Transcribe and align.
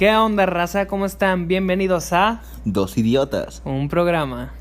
¿Qué 0.00 0.16
onda, 0.16 0.46
raza? 0.46 0.86
¿Cómo 0.86 1.04
están? 1.04 1.46
Bienvenidos 1.46 2.14
a 2.14 2.40
Dos 2.64 2.96
idiotas. 2.96 3.60
un 3.66 3.90
programa. 3.90 4.54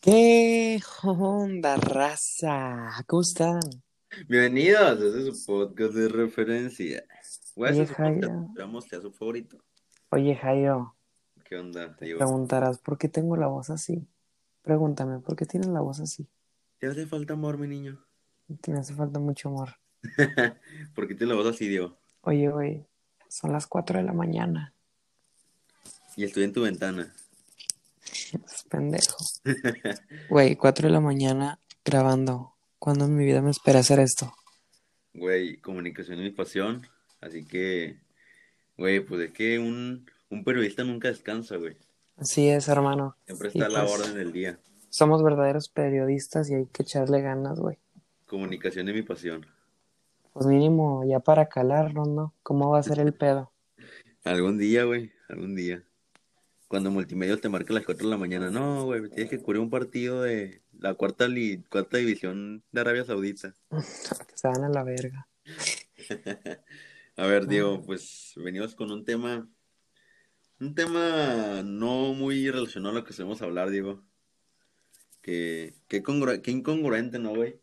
¿Qué 0.00 0.80
onda, 1.04 1.76
raza? 1.76 3.04
¿Cómo 3.06 3.22
están? 3.22 3.60
Bienvenidos, 4.28 5.00
este 5.00 5.28
es 5.28 5.44
su 5.44 5.46
podcast 5.46 5.94
de 5.94 6.08
referencia. 6.08 7.04
Oye, 7.54 7.70
ese 7.70 7.82
es 7.82 7.92
Jairo. 7.92 8.48
sea 8.80 9.00
su 9.00 9.12
favorito. 9.12 9.58
Oye, 10.08 10.34
Jairo, 10.34 10.96
¿Qué 11.44 11.56
onda? 11.56 11.94
Te 11.94 12.16
preguntarás 12.16 12.80
por 12.80 12.98
qué 12.98 13.08
tengo 13.08 13.36
la 13.36 13.46
voz 13.46 13.70
así. 13.70 14.08
Pregúntame, 14.66 15.20
¿por 15.20 15.36
qué 15.36 15.46
tienes 15.46 15.68
la 15.68 15.80
voz 15.80 16.00
así? 16.00 16.26
¿te 16.80 16.88
hace 16.88 17.06
falta 17.06 17.34
amor, 17.34 17.56
mi 17.56 17.68
niño? 17.68 18.04
Te 18.60 18.72
hace 18.72 18.94
falta 18.94 19.20
mucho 19.20 19.48
amor. 19.48 19.76
¿Por 20.96 21.06
qué 21.06 21.14
te 21.14 21.24
la 21.24 21.36
voz 21.36 21.46
así, 21.46 21.68
Diego? 21.68 21.96
Oye, 22.22 22.48
güey, 22.48 22.84
son 23.28 23.52
las 23.52 23.68
4 23.68 24.00
de 24.00 24.04
la 24.04 24.12
mañana. 24.12 24.74
Y 26.16 26.24
estoy 26.24 26.42
en 26.42 26.52
tu 26.52 26.62
ventana. 26.62 27.14
Es 28.02 28.64
pendejo. 28.68 29.16
Güey, 30.30 30.56
4 30.56 30.88
de 30.88 30.92
la 30.92 31.00
mañana 31.00 31.60
grabando. 31.84 32.56
¿Cuándo 32.80 33.04
en 33.04 33.14
mi 33.14 33.24
vida 33.24 33.42
me 33.42 33.52
espera 33.52 33.78
hacer 33.78 34.00
esto? 34.00 34.34
Güey, 35.14 35.58
comunicación 35.58 36.18
es 36.18 36.24
mi 36.24 36.32
pasión. 36.32 36.84
Así 37.20 37.46
que, 37.46 38.00
güey, 38.76 38.98
pues 38.98 39.28
es 39.28 39.32
que 39.32 39.60
un, 39.60 40.10
un 40.28 40.42
periodista 40.42 40.82
nunca 40.82 41.06
descansa, 41.06 41.54
güey. 41.54 41.76
Así 42.16 42.48
es, 42.48 42.68
hermano. 42.68 43.16
Siempre 43.26 43.50
Y 43.52 43.58
está 43.58 43.66
a 43.66 43.68
la 43.68 43.86
pues- 43.86 44.00
orden 44.00 44.14
del 44.14 44.32
día. 44.32 44.58
Somos 44.88 45.22
verdaderos 45.22 45.68
periodistas 45.68 46.48
y 46.50 46.54
hay 46.54 46.66
que 46.66 46.82
echarle 46.82 47.20
ganas, 47.20 47.58
güey. 47.60 47.78
Comunicación 48.26 48.88
es 48.88 48.94
mi 48.94 49.02
pasión. 49.02 49.44
Pues 50.32 50.46
mínimo 50.46 51.04
ya 51.06 51.20
para 51.20 51.48
calarnos, 51.48 52.08
¿no? 52.08 52.34
¿Cómo 52.42 52.70
va 52.70 52.78
a 52.78 52.82
ser 52.82 53.00
el 53.00 53.12
pedo? 53.12 53.52
Algún 54.24 54.58
día, 54.58 54.84
güey, 54.84 55.12
algún 55.28 55.54
día. 55.54 55.82
Cuando 56.68 56.90
Multimedia 56.90 57.36
te 57.36 57.48
marca 57.48 57.72
a 57.72 57.76
las 57.76 57.84
4 57.84 58.06
de 58.06 58.10
la 58.10 58.18
mañana, 58.18 58.50
no, 58.50 58.84
güey, 58.86 59.08
tienes 59.10 59.30
que 59.30 59.40
cubrir 59.40 59.60
un 59.60 59.70
partido 59.70 60.20
de 60.22 60.62
la 60.80 60.94
cuarta, 60.94 61.28
li- 61.28 61.62
cuarta 61.70 61.98
división 61.98 62.64
de 62.72 62.80
Arabia 62.80 63.04
Saudita. 63.04 63.54
que 63.70 63.70
se 64.34 64.48
van 64.48 64.64
a 64.64 64.68
la 64.68 64.82
verga. 64.82 65.28
A 67.18 67.26
ver, 67.26 67.46
Diego, 67.46 67.82
pues 67.82 68.32
venimos 68.36 68.74
con 68.74 68.90
un 68.90 69.04
tema, 69.04 69.48
un 70.60 70.74
tema 70.74 71.62
no 71.64 72.14
muy 72.14 72.50
relacionado 72.50 72.96
a 72.96 73.00
lo 73.00 73.04
que 73.04 73.12
solemos 73.12 73.42
hablar, 73.42 73.70
Diego. 73.70 74.02
Que, 75.22 75.74
congru- 75.88 76.40
qué 76.40 76.50
incongruente, 76.52 77.18
¿no, 77.18 77.34
güey? 77.34 77.60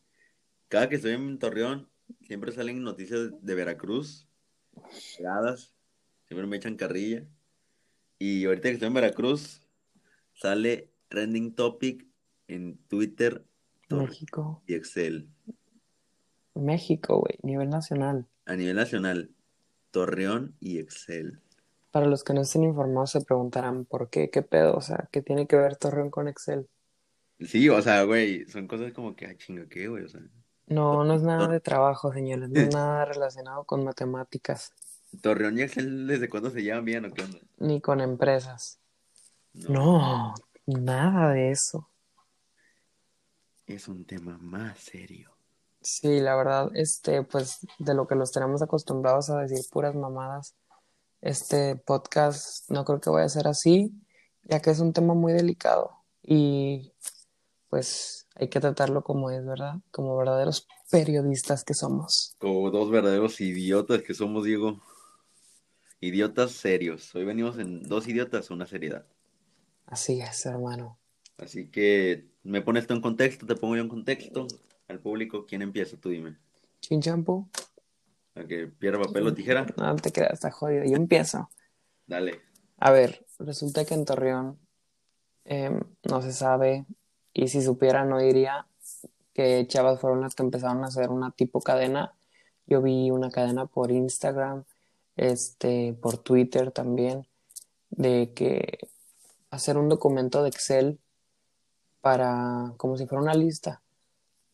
Cada 0.67 0.89
que 0.89 0.95
estoy 0.95 1.14
en 1.14 1.39
Torreón, 1.39 1.89
siempre 2.21 2.52
salen 2.52 2.83
noticias 2.83 3.30
de 3.41 3.55
Veracruz, 3.55 4.27
pegadas, 5.17 5.73
siempre 6.27 6.45
me 6.47 6.58
echan 6.58 6.75
carrilla. 6.75 7.25
Y 8.19 8.45
ahorita 8.45 8.67
que 8.69 8.73
estoy 8.73 8.88
en 8.88 8.94
Veracruz, 8.95 9.61
sale 10.33 10.89
trending 11.08 11.55
topic 11.55 12.05
en 12.47 12.77
Twitter, 12.89 13.45
México. 13.89 14.61
y 14.67 14.73
Excel. 14.73 15.30
México, 16.55 17.19
güey. 17.19 17.38
Nivel 17.44 17.69
nacional. 17.69 18.27
A 18.45 18.55
nivel 18.55 18.75
nacional, 18.75 19.30
Torreón 19.91 20.55
y 20.59 20.80
Excel. 20.80 21.39
Para 21.94 22.08
los 22.08 22.25
que 22.25 22.33
no 22.33 22.41
estén 22.41 22.66
informados 22.66 23.11
se 23.11 23.22
preguntarán 23.22 23.86
por 23.86 24.09
qué, 24.09 24.30
qué 24.30 24.41
pedo, 24.44 24.75
o 24.75 24.81
sea, 24.81 25.08
qué 25.13 25.22
tiene 25.22 25.47
que 25.47 25.55
ver 25.55 25.77
Torreón 25.77 26.11
con 26.11 26.27
Excel. 26.27 26.69
Sí, 27.39 27.69
o 27.69 27.80
sea, 27.81 28.03
güey, 28.05 28.45
son 28.47 28.67
cosas 28.67 28.91
como 28.94 29.16
que, 29.16 29.25
ah, 29.27 29.36
chinga, 29.38 29.67
¿qué, 29.69 29.88
güey? 29.88 30.03
O 30.03 30.09
sea, 30.09 30.21
No, 30.67 31.05
no 31.05 31.14
es 31.14 31.21
nada 31.21 31.47
de 31.47 31.61
trabajo, 31.61 32.11
señores, 32.11 32.49
no 32.49 32.61
es 32.61 32.69
nada 32.69 33.05
relacionado 33.05 33.64
con 33.66 33.83
matemáticas, 33.86 34.73
Torreón 35.21 35.58
y 35.58 35.61
Excel, 35.64 36.08
¿desde 36.08 36.30
cuándo 36.30 36.49
se 36.52 36.61
llevan 36.61 36.86
bien 36.86 37.05
o 37.05 37.14
qué 37.14 37.23
onda? 37.23 37.39
ni 37.58 37.81
con 37.81 37.99
empresas. 38.02 38.80
No, 39.54 40.33
nada 40.67 41.31
de 41.33 41.52
eso. 41.52 41.89
Es 43.67 43.89
un 43.89 44.05
tema 44.05 44.37
más 44.37 44.80
serio. 44.80 45.36
Sí, 45.81 46.20
la 46.21 46.36
verdad, 46.36 46.71
este, 46.75 47.23
pues 47.23 47.60
de 47.77 47.93
lo 47.93 48.08
que 48.08 48.15
los 48.15 48.31
tenemos 48.31 48.61
acostumbrados 48.61 49.30
a 49.30 49.42
decir 49.42 49.65
puras 49.70 49.93
mamadas, 49.95 50.55
este 51.23 51.78
podcast 51.78 52.70
no 52.70 52.84
creo 52.84 53.00
que 53.00 53.10
vaya 53.10 53.26
a 53.26 53.30
ser 53.30 53.48
así, 53.48 53.94
ya 54.44 54.61
que 54.61 54.72
es 54.72 54.80
un 54.80 54.92
tema 54.92 55.14
muy 55.14 55.32
delicado 55.32 55.92
y 56.22 56.92
pues 57.70 58.28
hay 58.36 58.50
que 58.50 58.60
tratarlo 58.60 59.04
como 59.04 59.32
es, 59.32 59.45
¿verdad? 59.45 59.76
Como 59.89 60.17
verdaderos 60.17 60.67
periodistas 60.92 61.64
que 61.64 61.73
somos. 61.73 62.36
Como 62.39 62.70
dos 62.72 62.92
verdaderos 62.92 63.39
idiotas 63.39 64.02
que 64.02 64.14
somos, 64.14 64.44
Diego. 64.44 64.82
Idiotas 66.02 66.52
serios. 66.52 67.16
Hoy 67.16 67.23
venimos 67.23 67.58
en 67.58 67.84
dos 67.84 68.08
idiotas, 68.08 68.52
una 68.52 68.66
seriedad. 68.66 69.05
Así 69.86 70.20
es, 70.20 70.45
hermano. 70.45 71.00
Así 71.38 71.70
que 71.70 72.28
me 72.44 72.61
pones 72.61 72.86
tú 72.86 72.94
en 72.94 73.02
contexto, 73.02 73.45
te 73.45 73.55
pongo 73.55 73.78
yo 73.78 73.82
en 73.82 73.90
contexto. 73.90 74.45
Al 74.90 75.00
público, 75.00 75.45
¿quién 75.45 75.61
empieza? 75.61 75.95
Tú 75.95 76.10
dime. 76.10 76.38
Chin 76.82 77.02
champú, 77.02 77.50
A 78.36 78.44
que 78.45 78.67
piedra, 78.67 79.02
papel 79.02 79.27
o 79.27 79.33
tijera. 79.33 79.66
no 79.77 79.95
te 79.95 80.11
creas, 80.11 80.33
está 80.33 80.52
jodido. 80.52 80.83
Yo 80.86 80.95
empiezo. 80.95 81.49
Dale. 82.08 82.42
A 82.77 82.92
ver, 82.92 83.26
resulta 83.39 83.86
que 83.86 83.94
en 83.94 84.05
Torreón 84.05 84.60
em, 85.45 85.80
no 86.04 86.21
se 86.21 86.33
sabe, 86.33 86.86
y 87.33 87.48
si 87.48 87.61
supiera 87.61 88.05
no 88.05 88.20
diría 88.20 88.67
que 89.33 89.66
chavas 89.67 89.99
fueron 89.99 90.22
las 90.22 90.36
que 90.36 90.43
empezaron 90.43 90.83
a 90.83 90.88
hacer 90.88 91.10
una 91.10 91.32
tipo 91.32 91.61
cadena. 91.61 92.14
Yo 92.66 92.82
vi 92.82 93.11
una 93.11 93.30
cadena 93.30 93.66
por 93.66 93.92
Instagram, 93.92 94.64
este, 95.16 95.93
por 96.02 96.17
Twitter 96.17 96.72
también, 96.72 97.27
de 97.89 98.32
que 98.33 98.80
hacer 99.49 99.77
un 99.77 99.89
documento 99.89 100.43
de 100.43 100.49
Excel 100.49 100.99
para, 102.02 102.73
como 102.77 102.98
si 102.98 103.05
fuera 103.05 103.22
una 103.22 103.33
lista, 103.33 103.83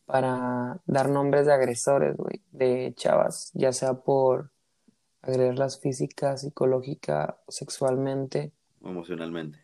para 0.09 0.81
dar 0.87 1.07
nombres 1.07 1.45
de 1.45 1.53
agresores, 1.53 2.17
güey, 2.17 2.41
de 2.51 2.93
chavas, 2.95 3.51
ya 3.53 3.71
sea 3.71 3.93
por 3.93 4.49
agredirlas 5.21 5.79
física, 5.79 6.35
psicológica, 6.35 7.37
sexualmente, 7.47 8.51
Emocionalmente. 8.83 9.59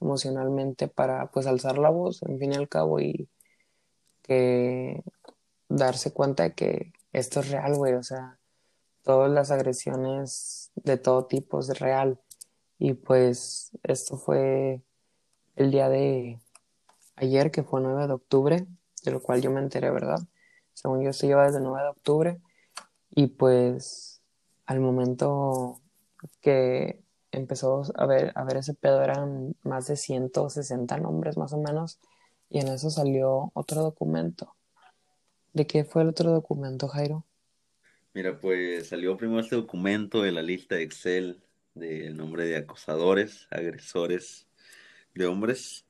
emocionalmente, 0.00 0.88
para 0.88 1.30
pues 1.30 1.46
alzar 1.46 1.78
la 1.78 1.90
voz, 1.90 2.24
en 2.24 2.40
fin 2.40 2.54
y 2.54 2.56
al 2.56 2.68
cabo, 2.68 2.98
y 2.98 3.28
que 4.22 5.04
darse 5.68 6.12
cuenta 6.12 6.42
de 6.42 6.54
que 6.54 6.92
esto 7.12 7.38
es 7.38 7.52
real, 7.52 7.76
güey, 7.76 7.94
o 7.94 8.02
sea, 8.02 8.40
todas 9.04 9.30
las 9.30 9.52
agresiones 9.52 10.72
de 10.74 10.96
todo 10.96 11.26
tipo 11.26 11.60
es 11.60 11.78
real. 11.78 12.18
Y 12.80 12.94
pues 12.94 13.70
esto 13.84 14.16
fue 14.16 14.82
el 15.54 15.70
día 15.70 15.88
de 15.88 16.40
ayer, 17.14 17.52
que 17.52 17.62
fue 17.62 17.80
9 17.80 18.08
de 18.08 18.12
octubre, 18.14 18.66
de 19.04 19.12
lo 19.12 19.22
cual 19.22 19.40
yo 19.42 19.50
me 19.50 19.60
enteré, 19.60 19.90
¿verdad? 19.90 20.18
Según 20.72 21.02
yo, 21.02 21.10
esto 21.10 21.26
lleva 21.26 21.46
desde 21.46 21.60
9 21.60 21.82
de 21.82 21.90
octubre. 21.90 22.40
Y 23.10 23.28
pues 23.28 24.22
al 24.66 24.80
momento 24.80 25.80
que 26.40 27.00
empezó 27.30 27.82
a 27.94 28.06
ver, 28.06 28.32
a 28.34 28.44
ver 28.44 28.56
ese 28.56 28.74
pedo 28.74 29.02
eran 29.02 29.54
más 29.62 29.86
de 29.86 29.96
160 29.96 30.96
nombres 30.98 31.36
más 31.36 31.52
o 31.52 31.60
menos. 31.60 32.00
Y 32.48 32.58
en 32.58 32.68
eso 32.68 32.90
salió 32.90 33.52
otro 33.54 33.82
documento. 33.82 34.54
¿De 35.52 35.66
qué 35.66 35.84
fue 35.84 36.02
el 36.02 36.08
otro 36.08 36.32
documento, 36.32 36.88
Jairo? 36.88 37.24
Mira, 38.14 38.38
pues 38.40 38.88
salió 38.88 39.16
primero 39.16 39.40
este 39.40 39.56
documento 39.56 40.22
de 40.22 40.32
la 40.32 40.42
lista 40.42 40.76
de 40.76 40.82
Excel 40.82 41.42
del 41.74 42.16
nombre 42.16 42.46
de 42.46 42.56
acosadores, 42.56 43.46
agresores 43.50 44.46
de 45.14 45.26
hombres. 45.26 45.84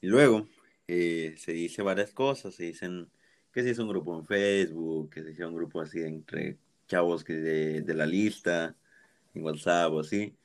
Y 0.00 0.08
luego 0.08 0.46
eh, 0.86 1.34
se 1.36 1.52
dice 1.52 1.82
varias 1.82 2.12
cosas. 2.12 2.54
Se 2.54 2.64
dicen 2.64 3.10
que 3.52 3.62
se 3.62 3.70
hizo 3.70 3.82
un 3.82 3.88
grupo 3.88 4.18
en 4.18 4.26
Facebook, 4.26 5.10
que 5.10 5.22
se 5.22 5.30
hizo 5.32 5.48
un 5.48 5.54
grupo 5.54 5.80
así 5.80 6.00
entre 6.02 6.58
chavos 6.86 7.24
que 7.24 7.34
de, 7.34 7.80
de 7.82 7.94
la 7.94 8.06
lista, 8.06 8.76
en 9.34 9.44
WhatsApp 9.44 9.92
o 9.92 10.00
así. 10.00 10.36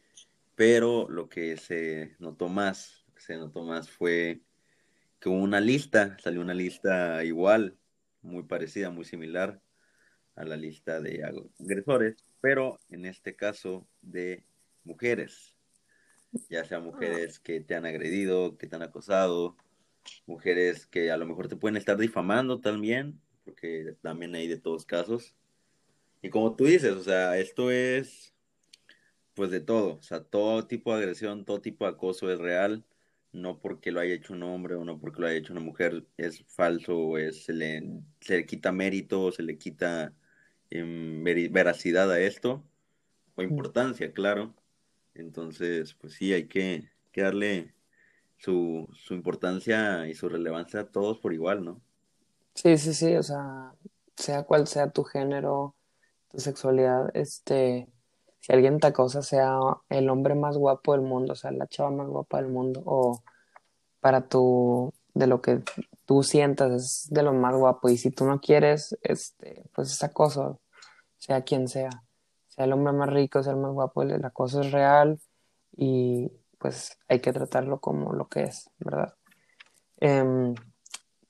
Pero 0.56 1.08
lo 1.10 1.30
que 1.30 1.58
se 1.58 2.16
notó 2.20 2.50
más, 2.50 3.04
lo 3.08 3.14
que 3.16 3.22
se 3.22 3.38
notó 3.38 3.64
más 3.64 3.90
fue 3.90 4.42
que 5.20 5.30
hubo 5.30 5.38
una 5.38 5.60
lista, 5.60 6.18
salió 6.20 6.42
una 6.42 6.54
lista 6.54 7.24
igual, 7.24 7.78
muy 8.22 8.44
parecida, 8.44 8.90
muy 8.90 9.06
similar 9.06 9.62
a 10.36 10.46
la 10.46 10.56
lista 10.56 11.02
de 11.02 11.24
agresores, 11.60 12.24
pero 12.42 12.80
en 12.90 13.06
este 13.06 13.36
caso 13.36 13.88
de 14.02 14.46
mujeres, 14.84 15.58
ya 16.50 16.64
sea 16.64 16.80
mujeres 16.80 17.40
que 17.40 17.60
te 17.60 17.76
han 17.76 17.86
agredido, 17.86 18.58
que 18.58 18.68
te 18.68 18.76
han 18.76 18.84
acosado, 18.84 19.58
mujeres 20.26 20.86
que 20.88 21.12
a 21.12 21.18
lo 21.18 21.26
mejor 21.26 21.48
te 21.48 21.56
pueden 21.56 21.78
estar 21.78 21.98
difamando 21.98 22.60
también, 22.62 23.20
porque 23.46 23.96
también 24.02 24.36
hay 24.36 24.48
de 24.48 24.60
todos 24.60 24.86
casos. 24.86 25.36
Y 26.22 26.30
como 26.30 26.56
tú 26.56 26.66
dices, 26.66 26.94
o 26.94 27.04
sea, 27.04 27.38
esto 27.38 27.72
es 27.72 28.34
pues 29.34 29.52
de 29.52 29.62
todo, 29.62 29.96
o 29.96 30.02
sea, 30.02 30.22
todo 30.24 30.68
tipo 30.68 30.92
de 30.94 31.00
agresión, 31.00 31.46
todo 31.46 31.62
tipo 31.62 31.86
de 31.86 31.92
acoso 31.92 32.32
es 32.32 32.40
real, 32.40 32.84
no 33.32 33.60
porque 33.60 33.92
lo 33.92 34.02
haya 34.02 34.14
hecho 34.14 34.34
un 34.34 34.44
hombre 34.44 34.76
o 34.76 34.84
no 34.84 35.00
porque 35.00 35.22
lo 35.22 35.28
haya 35.28 35.38
hecho 35.38 35.54
una 35.54 35.62
mujer 35.62 36.06
es 36.18 36.44
falso 36.48 36.98
o 36.98 37.18
es, 37.18 37.46
se, 37.46 37.54
le, 37.54 37.84
se 38.20 38.38
le 38.38 38.46
quita 38.46 38.72
mérito, 38.74 39.32
se 39.32 39.44
le 39.44 39.58
quita 39.58 40.14
em, 40.70 41.24
veracidad 41.24 42.12
a 42.12 42.20
esto 42.20 42.66
o 43.36 43.42
importancia, 43.44 44.12
claro. 44.14 44.56
Entonces, 45.14 45.94
pues 45.96 46.14
sí, 46.14 46.34
hay 46.34 46.48
que, 46.48 46.90
que 47.12 47.22
darle 47.22 47.74
su, 48.40 48.88
su 48.94 49.14
importancia 49.14 50.08
y 50.08 50.16
su 50.16 50.30
relevancia 50.30 50.82
a 50.82 50.88
todos 50.88 51.20
por 51.20 51.34
igual, 51.34 51.64
¿no? 51.64 51.82
Sí, 52.56 52.78
sí, 52.78 52.94
sí, 52.94 53.16
o 53.16 53.24
sea, 53.24 53.74
sea 54.16 54.44
cual 54.44 54.68
sea 54.68 54.90
tu 54.90 55.04
género, 55.04 55.76
tu 56.30 56.40
sexualidad, 56.40 57.10
este, 57.14 57.88
si 58.40 58.54
alguien 58.54 58.80
te 58.80 58.88
acosa, 58.88 59.22
sea 59.22 59.60
el 59.90 60.10
hombre 60.10 60.36
más 60.36 60.58
guapo 60.58 60.94
del 60.94 61.02
mundo, 61.02 61.34
o 61.34 61.36
sea, 61.36 61.52
la 61.52 61.68
chava 61.68 61.92
más 61.92 62.08
guapa 62.08 62.38
del 62.38 62.48
mundo, 62.48 62.82
o 62.86 63.22
para 64.00 64.28
tu, 64.28 64.94
de 65.14 65.28
lo 65.28 65.42
que 65.42 65.62
tú 66.06 66.24
sientas, 66.24 66.72
es 66.72 67.08
de 67.14 67.24
lo 67.24 67.34
más 67.34 67.56
guapo, 67.56 67.90
y 67.90 67.98
si 67.98 68.12
tú 68.12 68.26
no 68.26 68.40
quieres, 68.40 68.98
este, 69.04 69.64
pues 69.74 69.92
es 69.92 70.04
acoso, 70.04 70.60
sea 71.18 71.44
quien 71.44 71.68
sea, 71.68 71.90
sea 72.48 72.66
el 72.66 72.74
hombre 72.74 72.94
más 72.94 73.10
rico, 73.10 73.44
sea 73.44 73.54
el 73.54 73.60
más 73.60 73.74
guapo, 73.74 74.02
el, 74.04 74.24
acoso 74.24 74.62
es 74.62 74.72
real, 74.72 75.20
y 75.76 76.32
pues 76.60 76.98
hay 77.08 77.20
que 77.20 77.34
tratarlo 77.34 77.80
como 77.80 78.14
lo 78.14 78.28
que 78.28 78.44
es, 78.44 78.70
¿verdad? 78.78 79.16
Em, 79.98 80.54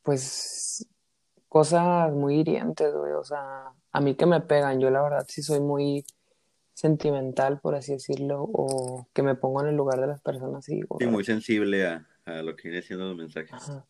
pues 0.04 0.88
cosas 1.48 2.12
muy 2.12 2.40
hirientes, 2.40 2.94
güey, 2.94 3.14
o 3.14 3.24
sea, 3.24 3.72
a 3.92 4.02
mí 4.02 4.16
que 4.16 4.26
me 4.26 4.42
pegan, 4.42 4.80
yo 4.80 4.90
la 4.90 5.02
verdad 5.02 5.26
sí 5.28 5.42
soy 5.42 5.62
muy 5.62 6.06
sentimental, 6.74 7.60
por 7.60 7.76
así 7.76 7.94
decirlo, 7.94 8.44
o 8.44 9.08
que 9.14 9.24
me 9.24 9.36
pongo 9.36 9.62
en 9.62 9.68
el 9.68 9.76
lugar 9.76 10.00
de 10.00 10.08
las 10.08 10.22
personas 10.22 10.68
y 10.70 10.76
digo, 10.76 10.98
Sí, 11.00 11.08
muy 11.08 11.24
sensible 11.24 11.88
a, 11.88 12.08
a 12.26 12.42
lo 12.42 12.56
que 12.56 12.70
viene 12.70 12.84
siendo 12.84 13.06
los 13.06 13.18
mensajes. 13.18 13.54
Ajá. 13.54 13.86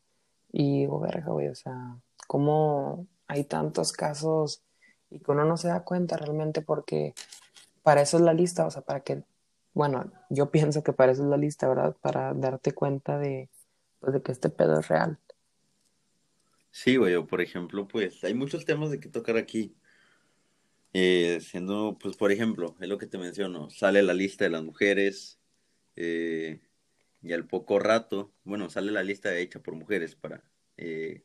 Y 0.52 0.82
digo, 0.82 1.00
verga, 1.00 1.32
güey, 1.32 1.48
o 1.48 1.56
sea, 1.56 1.98
cómo 2.28 3.08
hay 3.28 3.44
tantos 3.44 3.94
casos 3.94 4.64
y 5.10 5.20
que 5.20 5.32
uno 5.32 5.46
no 5.46 5.58
se 5.58 5.68
da 5.68 5.84
cuenta 5.84 6.18
realmente 6.18 6.62
porque 6.62 7.14
para 7.84 8.02
eso 8.02 8.18
es 8.18 8.24
la 8.24 8.34
lista, 8.34 8.66
o 8.66 8.72
sea, 8.72 8.82
para 8.82 9.02
que, 9.02 9.24
bueno, 9.74 10.12
yo 10.30 10.52
pienso 10.52 10.84
que 10.84 10.94
para 10.94 11.12
eso 11.12 11.24
es 11.24 11.30
la 11.30 11.38
lista, 11.38 11.68
¿verdad? 11.68 11.96
Para 12.02 12.34
darte 12.34 12.74
cuenta 12.74 13.18
de, 13.18 13.50
pues, 14.00 14.14
de 14.14 14.22
que 14.22 14.32
este 14.32 14.50
pedo 14.50 14.80
es 14.80 14.88
real. 14.88 15.20
Sí, 16.72 16.98
güey, 16.98 17.16
o 17.16 17.26
por 17.26 17.42
ejemplo, 17.42 17.88
pues 17.88 18.24
hay 18.24 18.34
muchos 18.34 18.66
temas 18.66 18.92
de 18.92 19.00
que 19.00 19.10
tocar 19.10 19.38
aquí. 19.38 19.76
Eh, 20.94 21.40
siendo, 21.42 21.98
pues, 22.02 22.18
por 22.18 22.32
ejemplo, 22.32 22.76
es 22.80 22.90
lo 22.90 22.98
que 22.98 23.06
te 23.08 23.20
menciono, 23.20 23.70
sale 23.70 24.02
la 24.02 24.14
lista 24.14 24.46
de 24.46 24.50
las 24.50 24.64
mujeres 24.64 25.40
eh, 25.96 26.62
y 27.22 27.34
al 27.34 27.46
poco 27.46 27.78
rato, 27.78 28.34
bueno, 28.44 28.70
sale 28.72 28.92
la 28.92 29.04
lista 29.04 29.38
hecha 29.38 29.62
por 29.62 29.76
mujeres 29.76 30.16
para, 30.16 30.44
eh, 30.78 31.24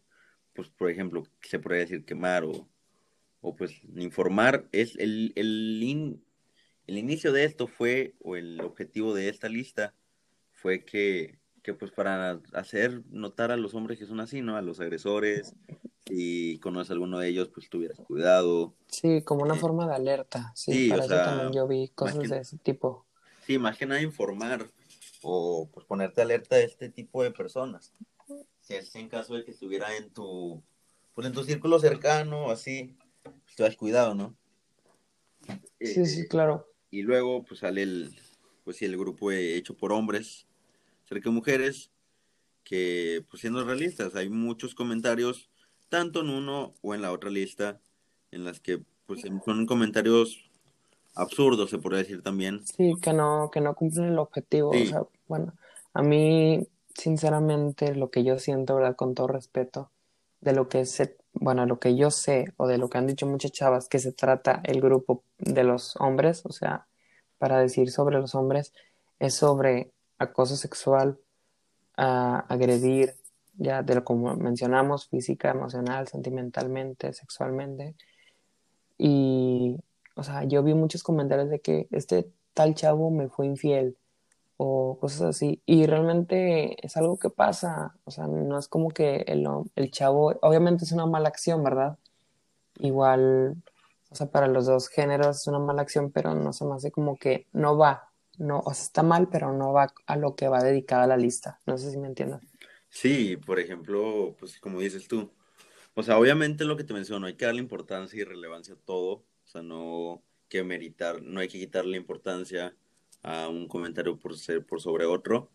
pues, 0.53 0.69
por 0.69 0.91
ejemplo, 0.91 1.23
se 1.41 1.59
podría 1.59 1.81
decir 1.81 2.05
quemar 2.05 2.45
o, 2.45 2.69
o 3.41 3.57
pues 3.57 3.81
informar. 3.97 4.69
Es 4.73 4.97
el, 4.97 5.33
el, 5.37 5.81
el 6.87 6.99
inicio 6.99 7.33
de 7.33 7.45
esto 7.45 7.67
fue, 7.67 8.15
o 8.23 8.37
el 8.37 8.61
objetivo 8.61 9.15
de 9.15 9.29
esta 9.29 9.49
lista 9.49 9.95
fue 10.53 10.85
que 10.85 11.39
que 11.65 11.73
pues 11.73 11.91
para 11.91 12.43
hacer 12.53 13.03
notar 13.11 13.51
a 13.51 13.57
los 13.57 13.75
hombres 13.75 13.99
que 13.99 14.05
son 14.05 14.21
así, 14.21 14.43
¿no? 14.43 14.57
A 14.57 14.63
los 14.63 14.81
agresores, 14.81 15.55
si 16.07 16.61
conoces 16.63 16.91
a 16.91 16.93
alguno 16.93 17.19
de 17.19 17.29
ellos, 17.29 17.49
pues 17.49 17.71
tuvieras 17.71 17.99
cuidado. 18.01 18.75
Sí, 18.89 19.23
como 19.23 19.43
una 19.43 19.55
forma 19.55 19.89
de 19.89 19.95
alerta. 19.95 20.53
Sí, 20.55 20.91
para 20.91 21.07
eso 21.07 21.15
también 21.17 21.55
yo 21.55 21.67
vi 21.67 21.89
cosas 21.89 22.29
de 22.29 22.39
ese 22.39 22.59
tipo. 22.59 23.07
Sí, 23.47 23.59
más 23.59 23.79
que 23.79 23.87
nada 23.87 24.03
informar 24.03 24.71
o 25.23 25.71
pues 25.73 25.87
ponerte 25.87 26.21
alerta 26.21 26.57
de 26.57 26.65
este 26.65 26.91
tipo 26.91 27.23
de 27.23 27.31
personas. 27.31 27.95
Si 28.61 28.75
es 28.75 28.95
en 28.95 29.09
caso 29.09 29.35
de 29.35 29.45
que 29.45 29.53
estuviera 29.53 29.97
en 29.97 30.11
tu, 30.11 30.63
pues 31.15 31.27
en 31.27 31.33
tu 31.33 31.45
círculo 31.45 31.79
cercano, 31.79 32.51
así, 32.51 32.95
pues 33.23 33.57
te 33.57 33.63
das 33.63 33.77
cuidado, 33.77 34.15
¿no? 34.15 34.37
Sí, 35.81 36.05
sí, 36.05 36.29
claro. 36.29 36.74
Y 36.95 37.03
luego 37.03 37.43
pues 37.43 37.59
sale 37.59 37.83
el, 37.83 38.15
pues 38.63 38.77
sí, 38.77 38.85
el 38.85 38.97
grupo 38.97 39.33
hecho 39.33 39.77
por 39.77 39.91
hombres, 39.91 40.47
cerca 41.09 41.29
de 41.29 41.35
mujeres, 41.35 41.91
que 42.63 43.25
pues 43.29 43.41
siendo 43.41 43.65
realistas, 43.65 44.15
hay 44.15 44.29
muchos 44.29 44.77
comentarios, 44.77 45.51
tanto 45.89 46.21
en 46.21 46.31
uno 46.31 46.73
o 46.83 46.95
en 46.95 47.03
la 47.03 47.11
otra 47.11 47.31
lista, 47.31 47.81
en 48.31 48.45
las 48.45 48.61
que 48.61 48.81
pues 49.07 49.23
son 49.45 49.67
comentarios 49.67 50.49
absurdos, 51.17 51.71
se 51.71 51.79
podría 51.79 51.99
decir 51.99 52.23
también. 52.23 52.65
Sí, 52.65 52.95
que 53.03 53.13
no, 53.13 53.51
que 53.53 53.61
no 53.61 53.75
cumplen 53.75 54.11
el 54.11 54.19
objetivo. 54.21 54.71
O 54.71 54.87
sea, 54.87 55.03
bueno, 55.27 55.53
a 55.95 56.03
mí, 56.05 56.65
sinceramente, 56.95 57.97
lo 57.97 58.13
que 58.13 58.23
yo 58.23 58.39
siento, 58.39 58.77
¿verdad? 58.77 58.95
Con 58.95 59.17
todo 59.17 59.27
respeto, 59.27 59.91
de 60.41 60.53
lo 60.53 60.69
que 60.69 60.87
se, 60.87 61.17
bueno, 61.35 61.67
lo 61.67 61.79
que 61.79 61.97
yo 61.97 62.11
sé, 62.11 62.53
o 62.57 62.67
de 62.67 62.79
lo 62.79 62.89
que 62.89 62.99
han 62.99 63.07
dicho 63.07 63.27
muchas 63.27 63.53
chavas, 63.53 63.89
que 63.89 63.99
se 63.99 64.13
trata 64.13 64.61
el 64.65 64.81
grupo 64.81 65.25
de 65.39 65.65
los 65.65 65.97
hombres, 65.97 66.45
o 66.47 66.53
sea, 66.53 66.87
para 67.39 67.59
decir 67.59 67.91
sobre 67.91 68.19
los 68.19 68.35
hombres, 68.35 68.73
es 69.19 69.35
sobre 69.35 69.93
acoso 70.19 70.57
sexual, 70.57 71.19
agredir, 71.97 73.15
ya 73.57 73.83
de 73.83 73.97
lo 73.97 74.05
como 74.05 74.35
mencionamos, 74.37 75.09
física, 75.09 75.51
emocional, 75.51 76.09
sentimentalmente, 76.09 77.13
sexualmente. 77.13 77.95
Y, 78.99 79.77
o 80.17 80.23
sea, 80.23 80.45
yo 80.45 80.63
vi 80.63 80.75
muchos 80.75 81.03
comentarios 81.03 81.51
de 81.51 81.61
que 81.61 81.89
este 81.91 82.31
tal 82.53 82.75
chavo 82.75 83.11
me 83.11 83.29
fue 83.29 83.47
infiel 83.47 83.97
o 84.57 84.99
cosas 85.01 85.23
así. 85.23 85.63
Y 85.67 85.87
realmente 85.87 86.77
es 86.85 86.97
algo 86.97 87.19
que 87.19 87.31
pasa, 87.31 87.97
o 88.05 88.11
sea, 88.11 88.27
no 88.27 88.59
es 88.59 88.69
como 88.69 88.91
que 88.91 89.25
el, 89.27 89.47
el 89.77 89.91
chavo, 89.91 90.35
obviamente 90.43 90.85
es 90.85 90.93
una 90.93 91.07
mala 91.07 91.29
acción, 91.29 91.63
¿verdad? 91.65 91.99
Igual, 92.79 93.57
o 94.11 94.15
sea, 94.15 94.27
para 94.31 94.49
los 94.49 94.67
dos 94.67 94.89
géneros 94.89 95.41
es 95.41 95.47
una 95.47 95.59
mala 95.59 95.83
acción, 95.83 96.11
pero 96.13 96.35
no 96.35 96.53
se 96.53 96.65
me 96.65 96.75
hace 96.75 96.91
como 96.91 97.17
que 97.17 97.47
no 97.53 97.77
va 97.79 98.11
no, 98.39 98.61
o 98.61 98.75
sea, 98.75 98.85
está 98.85 99.03
mal, 99.03 99.29
pero 99.31 99.53
no 99.53 99.73
va 99.73 99.93
a 100.07 100.17
lo 100.17 100.35
que 100.35 100.49
va 100.49 100.63
dedicada 100.63 101.07
la 101.07 101.17
lista. 101.17 101.61
No 101.67 101.79
sé 101.79 101.91
si 101.91 101.99
me 101.99 102.09
entiendes. 102.09 102.41
Sí, 102.89 103.37
por 103.37 103.59
ejemplo, 103.59 104.37
pues 104.39 104.59
como 104.59 104.81
dices 104.81 105.09
tú, 105.09 105.31
o 105.95 106.03
sea, 106.03 106.19
obviamente 106.19 106.65
lo 106.65 106.77
que 106.77 106.85
te 106.85 106.95
menciono, 106.95 107.27
hay 107.27 107.35
que 107.35 107.45
darle 107.45 107.61
importancia 107.61 108.21
y 108.21 108.25
relevancia 108.25 108.75
a 108.75 108.79
todo, 108.79 109.13
o 109.13 109.47
sea, 109.47 109.63
no 109.63 110.23
que 110.49 110.63
meritar, 110.63 111.23
no 111.23 111.41
hay 111.41 111.49
que 111.49 111.59
quitarle 111.59 111.97
importancia 111.97 112.77
a 113.25 113.49
un 113.49 113.69
comentario 113.69 114.19
por 114.19 114.39
ser 114.39 114.65
por 114.67 114.81
sobre 114.81 115.07
otro, 115.07 115.51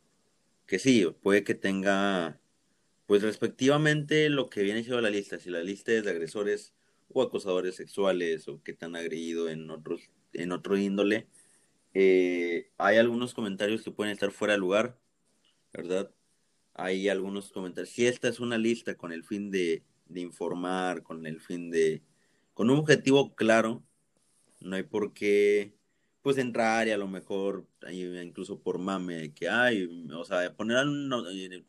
que 0.66 0.80
sí, 0.80 1.06
puede 1.22 1.44
que 1.44 1.56
tenga, 1.56 2.42
pues 3.08 3.24
respectivamente 3.24 4.30
lo 4.30 4.50
que 4.50 4.64
viene 4.64 4.84
siendo 4.84 5.02
la 5.02 5.10
lista, 5.10 5.40
si 5.40 5.50
la 5.50 5.64
lista 5.64 5.94
es 5.94 6.04
de 6.04 6.12
agresores 6.12 6.74
o 7.10 7.22
acosadores 7.22 7.76
sexuales 7.76 8.48
o 8.48 8.62
que 8.64 8.74
te 8.74 8.86
han 8.86 8.96
agredido 8.96 9.50
en 9.50 9.70
otros, 9.70 10.12
en 10.34 10.52
otro 10.52 10.78
índole, 10.78 11.28
eh, 11.94 12.72
hay 12.78 12.98
algunos 12.98 13.34
comentarios 13.34 13.84
que 13.84 13.92
pueden 13.92 14.14
estar 14.14 14.32
fuera 14.32 14.54
de 14.54 14.60
lugar, 14.60 15.00
¿verdad? 15.74 16.12
Hay 16.74 17.10
algunos 17.10 17.52
comentarios. 17.52 17.90
Si 17.94 18.08
esta 18.08 18.30
es 18.30 18.40
una 18.40 18.58
lista 18.58 18.96
con 18.96 19.12
el 19.12 19.24
fin 19.24 19.52
de, 19.52 19.84
informar, 20.16 21.04
con 21.04 21.26
el 21.28 21.40
fin 21.40 21.72
de, 21.72 22.04
con 22.54 22.70
un 22.70 22.80
objetivo 22.80 23.36
claro, 23.36 23.84
no 24.62 24.76
hay 24.76 24.84
por 24.84 25.14
qué, 25.14 25.79
pues 26.22 26.38
entrar 26.38 26.88
y 26.88 26.92
a 26.92 26.98
lo 26.98 27.08
mejor, 27.08 27.66
incluso 27.92 28.60
por 28.60 28.78
mame, 28.80 29.34
que 29.34 29.50
hay, 29.50 30.08
o 30.14 30.26
sea, 30.26 30.54
poner 30.56 30.86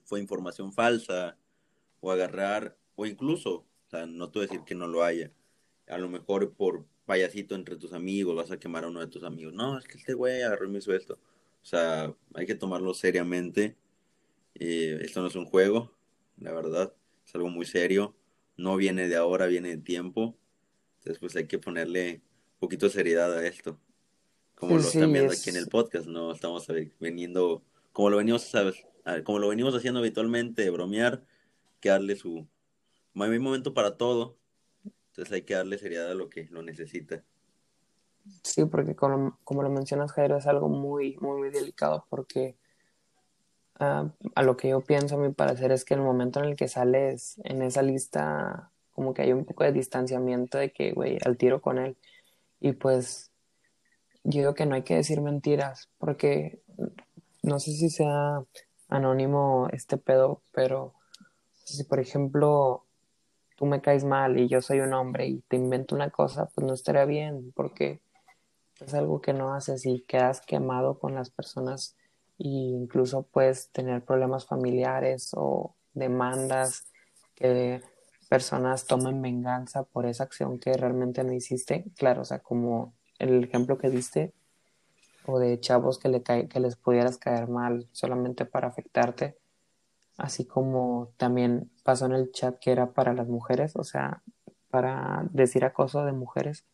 fue 0.05 0.21
información 0.21 0.73
falsa, 0.73 1.37
o 2.01 2.11
agarrar, 2.11 2.77
o 2.97 3.07
incluso, 3.07 3.67
o 3.87 3.91
sea, 3.91 4.07
no 4.07 4.31
te 4.31 4.41
decir 4.41 4.63
que 4.65 4.75
no 4.75 4.87
lo 4.87 5.05
haya, 5.05 5.33
a 5.87 5.99
lo 5.99 6.09
mejor 6.09 6.55
por 6.55 6.87
payasito 7.07 7.55
entre 7.55 7.77
tus 7.77 7.93
amigos, 7.93 8.37
vas 8.37 8.51
a 8.51 8.59
quemar 8.59 8.85
a 8.85 8.89
uno 8.89 9.01
de 9.01 9.09
tus 9.09 9.25
amigos. 9.25 9.53
No, 9.53 9.79
es 9.79 9.87
que 9.87 9.99
este 9.99 10.15
güey 10.15 10.43
agarró 10.43 10.67
y 10.67 10.71
me 10.71 10.79
hizo 10.79 10.95
esto. 10.95 11.15
O 11.63 11.65
sea, 11.65 12.15
hay 12.35 12.47
que 12.47 12.55
tomarlo 12.55 12.95
seriamente. 12.95 13.77
Eh, 14.55 14.99
esto 15.03 15.21
no 15.21 15.27
es 15.27 15.35
un 15.35 15.45
juego, 15.47 15.93
la 16.39 16.53
verdad. 16.53 16.95
Es 17.27 17.35
algo 17.35 17.49
muy 17.49 17.67
serio. 17.67 18.15
No 18.57 18.77
viene 18.77 19.09
de 19.09 19.17
ahora, 19.17 19.47
viene 19.47 19.71
de 19.71 19.79
tiempo. 19.79 20.37
Entonces, 20.99 21.19
pues 21.19 21.35
hay 21.37 21.47
que 21.47 21.59
ponerle 21.59 22.23
un 22.55 22.59
poquito 22.61 22.87
de 22.87 22.93
seriedad 22.93 23.37
a 23.37 23.47
esto. 23.47 23.79
Como 24.61 24.77
lo 24.77 24.83
están 24.83 25.13
viendo 25.13 25.33
aquí 25.33 25.51
en 25.51 25.57
el 25.57 25.67
podcast, 25.67 26.07
¿no? 26.07 26.33
Estamos 26.33 26.67
veniendo, 27.01 27.63
como 27.93 28.11
lo 28.11 28.19
venimos, 28.19 28.43
¿sabes? 28.43 28.87
Como 29.25 29.41
lo 29.41 29.49
venimos 29.49 29.75
haciendo 29.75 29.99
habitualmente, 29.99 30.71
bromear, 30.71 31.25
que 31.81 31.89
darle 31.89 32.15
su... 32.15 32.47
Hay 33.15 33.31
un 33.31 33.43
momento 33.43 33.75
para 33.75 33.97
todo 33.97 34.37
entonces 35.11 35.35
hay 35.35 35.43
que 35.43 35.55
darle 35.55 35.79
seriedad 35.79 36.11
a 36.11 36.15
lo 36.15 36.31
que 36.31 36.47
lo 36.51 36.63
necesita. 36.63 37.23
Sí, 38.43 38.65
porque 38.65 38.95
como, 38.95 39.39
como 39.45 39.63
lo 39.63 39.71
mencionas, 39.71 40.13
Jairo, 40.13 40.37
es 40.37 40.47
algo 40.47 40.69
muy, 40.69 41.17
muy, 41.21 41.39
muy 41.39 41.51
delicado 41.51 42.07
porque 42.09 42.57
ah, 43.79 44.11
a 44.35 44.43
lo 44.43 44.57
que 44.57 44.69
yo 44.69 44.81
pienso, 44.83 45.17
a 45.17 45.19
mi 45.19 45.33
parecer, 45.33 45.73
es 45.73 45.85
que 45.85 45.95
el 45.95 46.01
momento 46.01 46.41
en 46.41 46.47
el 46.47 46.57
que 46.57 46.69
sales 46.69 47.41
en 47.45 47.63
esa 47.63 47.83
lista, 47.83 48.71
como 48.93 49.13
que 49.13 49.23
hay 49.23 49.33
un 49.33 49.45
poco 49.45 49.65
de 49.65 49.73
distanciamiento 49.73 50.59
de 50.59 50.73
que, 50.73 50.93
güey, 50.93 51.19
al 51.25 51.37
tiro 51.37 51.61
con 51.61 51.79
él. 51.79 51.97
Y 52.61 52.73
pues 52.73 53.30
yo 54.25 54.41
digo 54.41 54.55
que 54.55 54.67
no 54.67 54.75
hay 54.75 54.83
que 54.83 54.97
decir 54.97 55.21
mentiras 55.21 55.89
porque 55.99 56.63
no 57.43 57.59
sé 57.59 57.73
si 57.73 57.91
sea 57.91 58.43
anónimo 58.89 59.69
este 59.73 59.97
pedo, 59.97 60.43
pero 60.53 60.95
si 61.65 61.85
por 61.85 62.01
ejemplo 62.01 62.85
tú 63.57 63.67
me 63.67 63.81
caes 63.81 64.05
mal 64.05 64.39
y 64.39 64.49
yo 64.49 64.63
soy 64.63 64.81
un 64.81 64.93
hombre 64.95 65.27
y 65.27 65.41
te 65.49 65.57
invento 65.57 65.95
una 65.95 66.11
cosa, 66.11 66.47
pues 66.55 66.67
no 66.67 66.75
estaría 66.75 67.05
bien, 67.05 67.53
porque 67.55 68.01
es 68.81 68.95
algo 68.95 69.21
que 69.21 69.33
no 69.33 69.55
haces 69.55 69.85
y 69.85 70.03
quedas 70.09 70.41
quemado 70.41 70.99
con 70.99 71.15
las 71.15 71.31
personas 71.31 71.97
e 72.39 72.49
incluso 72.49 73.23
puedes 73.23 73.71
tener 73.71 74.03
problemas 74.03 74.47
familiares 74.47 75.33
o 75.35 75.75
demandas 75.93 76.87
que 77.35 77.83
personas 78.31 78.87
tomen 78.87 79.21
venganza 79.21 79.83
por 79.83 80.07
esa 80.07 80.25
acción 80.25 80.59
que 80.59 80.73
realmente 80.73 81.23
no 81.25 81.33
hiciste. 81.33 81.85
Claro, 81.99 82.23
o 82.23 82.25
sea, 82.25 82.39
como 82.39 82.95
el 83.21 83.45
ejemplo 83.45 83.79
que 83.79 83.91
diste, 83.91 84.33
o 85.27 85.39
de 85.39 85.61
chavos 85.61 85.99
que, 85.99 86.09
le 86.09 86.23
cae, 86.23 86.49
que 86.49 86.61
les 86.61 86.77
pudieras 86.77 87.19
caer 87.19 87.49
mal 87.49 87.89
solamente 87.93 88.45
para 88.45 88.69
afectarte, 88.69 89.37
así 90.17 90.45
como 90.45 91.13
también 91.17 91.71
pasó 91.85 92.07
en 92.07 92.13
el 92.13 92.33
chat 92.33 92.59
que 92.59 92.73
era 92.73 92.93
para 92.93 93.15
las 93.15 93.29
mujeres, 93.29 93.77
o 93.77 93.85
sea, 93.85 94.23
para 94.71 95.27
decir 95.33 95.65
acoso 95.65 96.05
de 96.05 96.13
mujeres, 96.13 96.65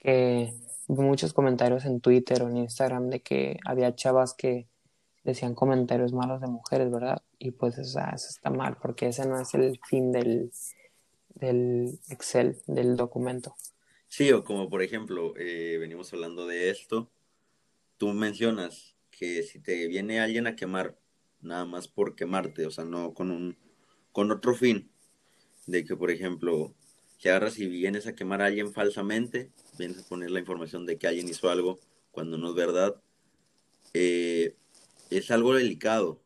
que 0.00 0.52
muchos 0.88 1.32
comentarios 1.32 1.84
en 1.84 2.00
Twitter 2.00 2.42
o 2.42 2.48
en 2.48 2.56
Instagram 2.58 3.08
de 3.08 3.20
que 3.20 3.58
había 3.64 3.94
chavas 3.94 4.34
que 4.34 4.68
decían 5.24 5.54
comentarios 5.54 6.12
malos 6.12 6.40
de 6.40 6.48
mujeres, 6.48 6.90
¿verdad? 6.90 7.22
Y 7.38 7.52
pues 7.52 7.78
eso 7.78 8.00
está 8.14 8.50
mal, 8.50 8.76
porque 8.80 9.06
ese 9.06 9.26
no 9.26 9.40
es 9.40 9.54
el 9.54 9.78
fin 9.88 10.10
del, 10.10 10.50
del 11.34 12.00
Excel, 12.08 12.60
del 12.66 12.96
documento. 12.96 13.54
Sí, 14.12 14.30
o 14.30 14.44
como 14.44 14.68
por 14.68 14.82
ejemplo, 14.82 15.32
eh, 15.38 15.78
venimos 15.80 16.12
hablando 16.12 16.46
de 16.46 16.68
esto, 16.68 17.10
tú 17.96 18.12
mencionas 18.12 18.94
que 19.10 19.42
si 19.42 19.58
te 19.58 19.86
viene 19.88 20.20
alguien 20.20 20.46
a 20.46 20.54
quemar, 20.54 20.98
nada 21.40 21.64
más 21.64 21.88
por 21.88 22.14
quemarte, 22.14 22.66
o 22.66 22.70
sea, 22.70 22.84
no 22.84 23.14
con 23.14 23.30
un, 23.30 23.56
con 24.12 24.30
otro 24.30 24.54
fin, 24.54 24.90
de 25.66 25.86
que 25.86 25.96
por 25.96 26.10
ejemplo, 26.10 26.74
si 27.16 27.30
agarras 27.30 27.58
y 27.58 27.66
vienes 27.68 28.06
a 28.06 28.14
quemar 28.14 28.42
a 28.42 28.46
alguien 28.48 28.74
falsamente, 28.74 29.50
vienes 29.78 30.00
a 30.00 30.08
poner 30.08 30.30
la 30.30 30.40
información 30.40 30.84
de 30.84 30.98
que 30.98 31.06
alguien 31.06 31.30
hizo 31.30 31.48
algo 31.48 31.80
cuando 32.10 32.36
no 32.36 32.50
es 32.50 32.54
verdad, 32.54 33.00
eh, 33.94 34.56
es 35.08 35.30
algo 35.30 35.54
delicado, 35.54 36.22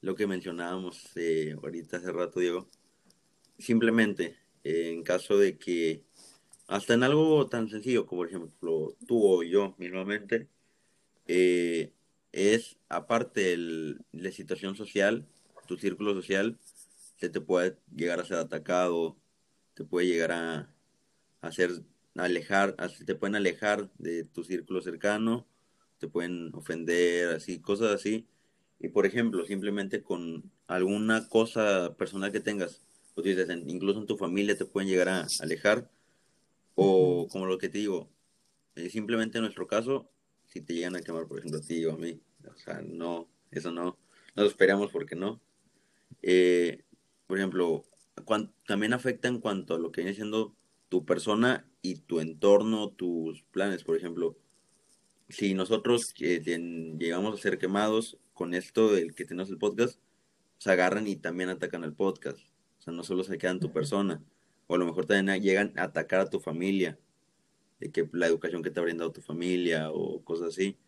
lo 0.00 0.14
que 0.14 0.28
mencionábamos 0.28 1.10
eh, 1.16 1.56
ahorita 1.60 1.96
hace 1.96 2.12
rato, 2.12 2.38
Diego. 2.38 2.68
Simplemente, 3.58 4.36
eh, 4.62 4.92
en 4.92 5.02
caso 5.02 5.36
de 5.38 5.58
que, 5.58 6.04
hasta 6.70 6.94
en 6.94 7.02
algo 7.02 7.48
tan 7.48 7.68
sencillo 7.68 8.06
como 8.06 8.22
por 8.22 8.28
ejemplo 8.28 8.96
tú 9.06 9.26
o 9.26 9.42
yo 9.42 9.74
mismamente, 9.78 10.48
es 11.26 12.76
aparte 12.88 13.56
de 13.56 13.96
la 14.12 14.30
situación 14.30 14.76
social, 14.76 15.26
tu 15.66 15.76
círculo 15.76 16.14
social, 16.14 16.58
se 17.18 17.28
te 17.28 17.40
puede 17.40 17.76
llegar 17.94 18.20
a 18.20 18.24
ser 18.24 18.38
atacado, 18.38 19.16
te 19.74 19.84
puede 19.84 20.06
llegar 20.06 20.32
a, 20.32 20.72
hacer 21.40 21.70
alejar, 22.14 22.76
te 23.04 23.14
pueden 23.16 23.34
alejar 23.34 23.90
de 23.98 24.24
tu 24.24 24.44
círculo 24.44 24.80
cercano, 24.80 25.46
te 25.98 26.06
pueden 26.06 26.54
ofender, 26.54 27.30
así, 27.30 27.60
cosas 27.60 27.92
así. 27.92 28.26
Y 28.78 28.88
por 28.88 29.06
ejemplo, 29.06 29.44
simplemente 29.44 30.02
con 30.02 30.50
alguna 30.68 31.28
cosa 31.28 31.94
personal 31.96 32.30
que 32.30 32.40
tengas, 32.40 32.80
pues 33.14 33.26
incluso 33.66 34.00
en 34.00 34.06
tu 34.06 34.16
familia 34.16 34.56
te 34.56 34.64
pueden 34.66 34.88
llegar 34.88 35.08
a 35.08 35.26
alejar. 35.40 35.90
O 36.74 37.28
como 37.30 37.46
lo 37.46 37.58
que 37.58 37.68
te 37.68 37.78
digo, 37.78 38.10
eh, 38.74 38.88
simplemente 38.90 39.38
en 39.38 39.42
nuestro 39.44 39.66
caso, 39.66 40.10
si 40.46 40.60
te 40.60 40.74
llegan 40.74 40.96
a 40.96 41.02
quemar, 41.02 41.26
por 41.26 41.38
ejemplo, 41.38 41.58
a 41.60 41.62
ti 41.62 41.84
o 41.84 41.92
a 41.92 41.96
mí, 41.96 42.20
o 42.48 42.56
sea, 42.56 42.80
no, 42.82 43.28
eso 43.50 43.70
no, 43.70 43.98
no 44.34 44.42
lo 44.42 44.48
esperamos 44.48 44.90
porque 44.90 45.16
no. 45.16 45.40
Eh, 46.22 46.84
por 47.26 47.38
ejemplo, 47.38 47.84
también 48.66 48.92
afecta 48.92 49.28
en 49.28 49.40
cuanto 49.40 49.74
a 49.74 49.78
lo 49.78 49.92
que 49.92 50.02
viene 50.02 50.14
siendo 50.14 50.54
tu 50.88 51.04
persona 51.04 51.68
y 51.82 51.96
tu 51.96 52.20
entorno, 52.20 52.90
tus 52.90 53.42
planes, 53.44 53.84
por 53.84 53.96
ejemplo, 53.96 54.36
si 55.28 55.54
nosotros 55.54 56.12
llegamos 56.14 57.38
a 57.38 57.42
ser 57.42 57.58
quemados 57.58 58.18
con 58.34 58.54
esto 58.54 58.92
del 58.92 59.14
que 59.14 59.24
tenemos 59.24 59.50
el 59.50 59.58
podcast, 59.58 60.00
se 60.58 60.70
agarran 60.70 61.06
y 61.06 61.16
también 61.16 61.48
atacan 61.48 61.84
al 61.84 61.94
podcast. 61.94 62.40
O 62.78 62.82
sea, 62.82 62.92
no 62.92 63.04
solo 63.04 63.24
se 63.24 63.38
quedan 63.38 63.60
tu 63.60 63.72
persona, 63.72 64.22
o 64.70 64.74
a 64.76 64.78
lo 64.78 64.86
mejor 64.86 65.04
también 65.04 65.42
llegan 65.42 65.72
a 65.76 65.82
atacar 65.82 66.20
a 66.20 66.30
tu 66.30 66.38
familia, 66.38 66.96
de 67.80 67.90
que 67.90 68.08
la 68.12 68.28
educación 68.28 68.62
que 68.62 68.70
te 68.70 68.78
ha 68.78 68.84
brindado 68.84 69.10
tu 69.10 69.20
familia 69.20 69.90
o 69.90 70.22
cosas 70.22 70.48
así. 70.50 70.78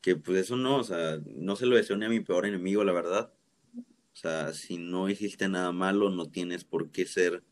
Que 0.00 0.14
pues 0.14 0.38
eso 0.38 0.56
no, 0.56 0.76
o 0.76 0.84
sea, 0.84 1.18
no 1.26 1.56
se 1.56 1.66
lo 1.66 1.74
deseo 1.74 1.96
ni 1.96 2.06
a 2.06 2.08
mi 2.08 2.20
peor 2.20 2.46
enemigo, 2.46 2.84
la 2.84 2.92
verdad. 2.92 3.32
O 3.74 4.16
sea, 4.16 4.52
si 4.52 4.78
no 4.78 5.08
hiciste 5.08 5.48
nada 5.48 5.72
malo, 5.72 6.10
no 6.10 6.30
tienes 6.30 6.62
por 6.62 6.92
qué 6.92 7.06
ser 7.06 7.42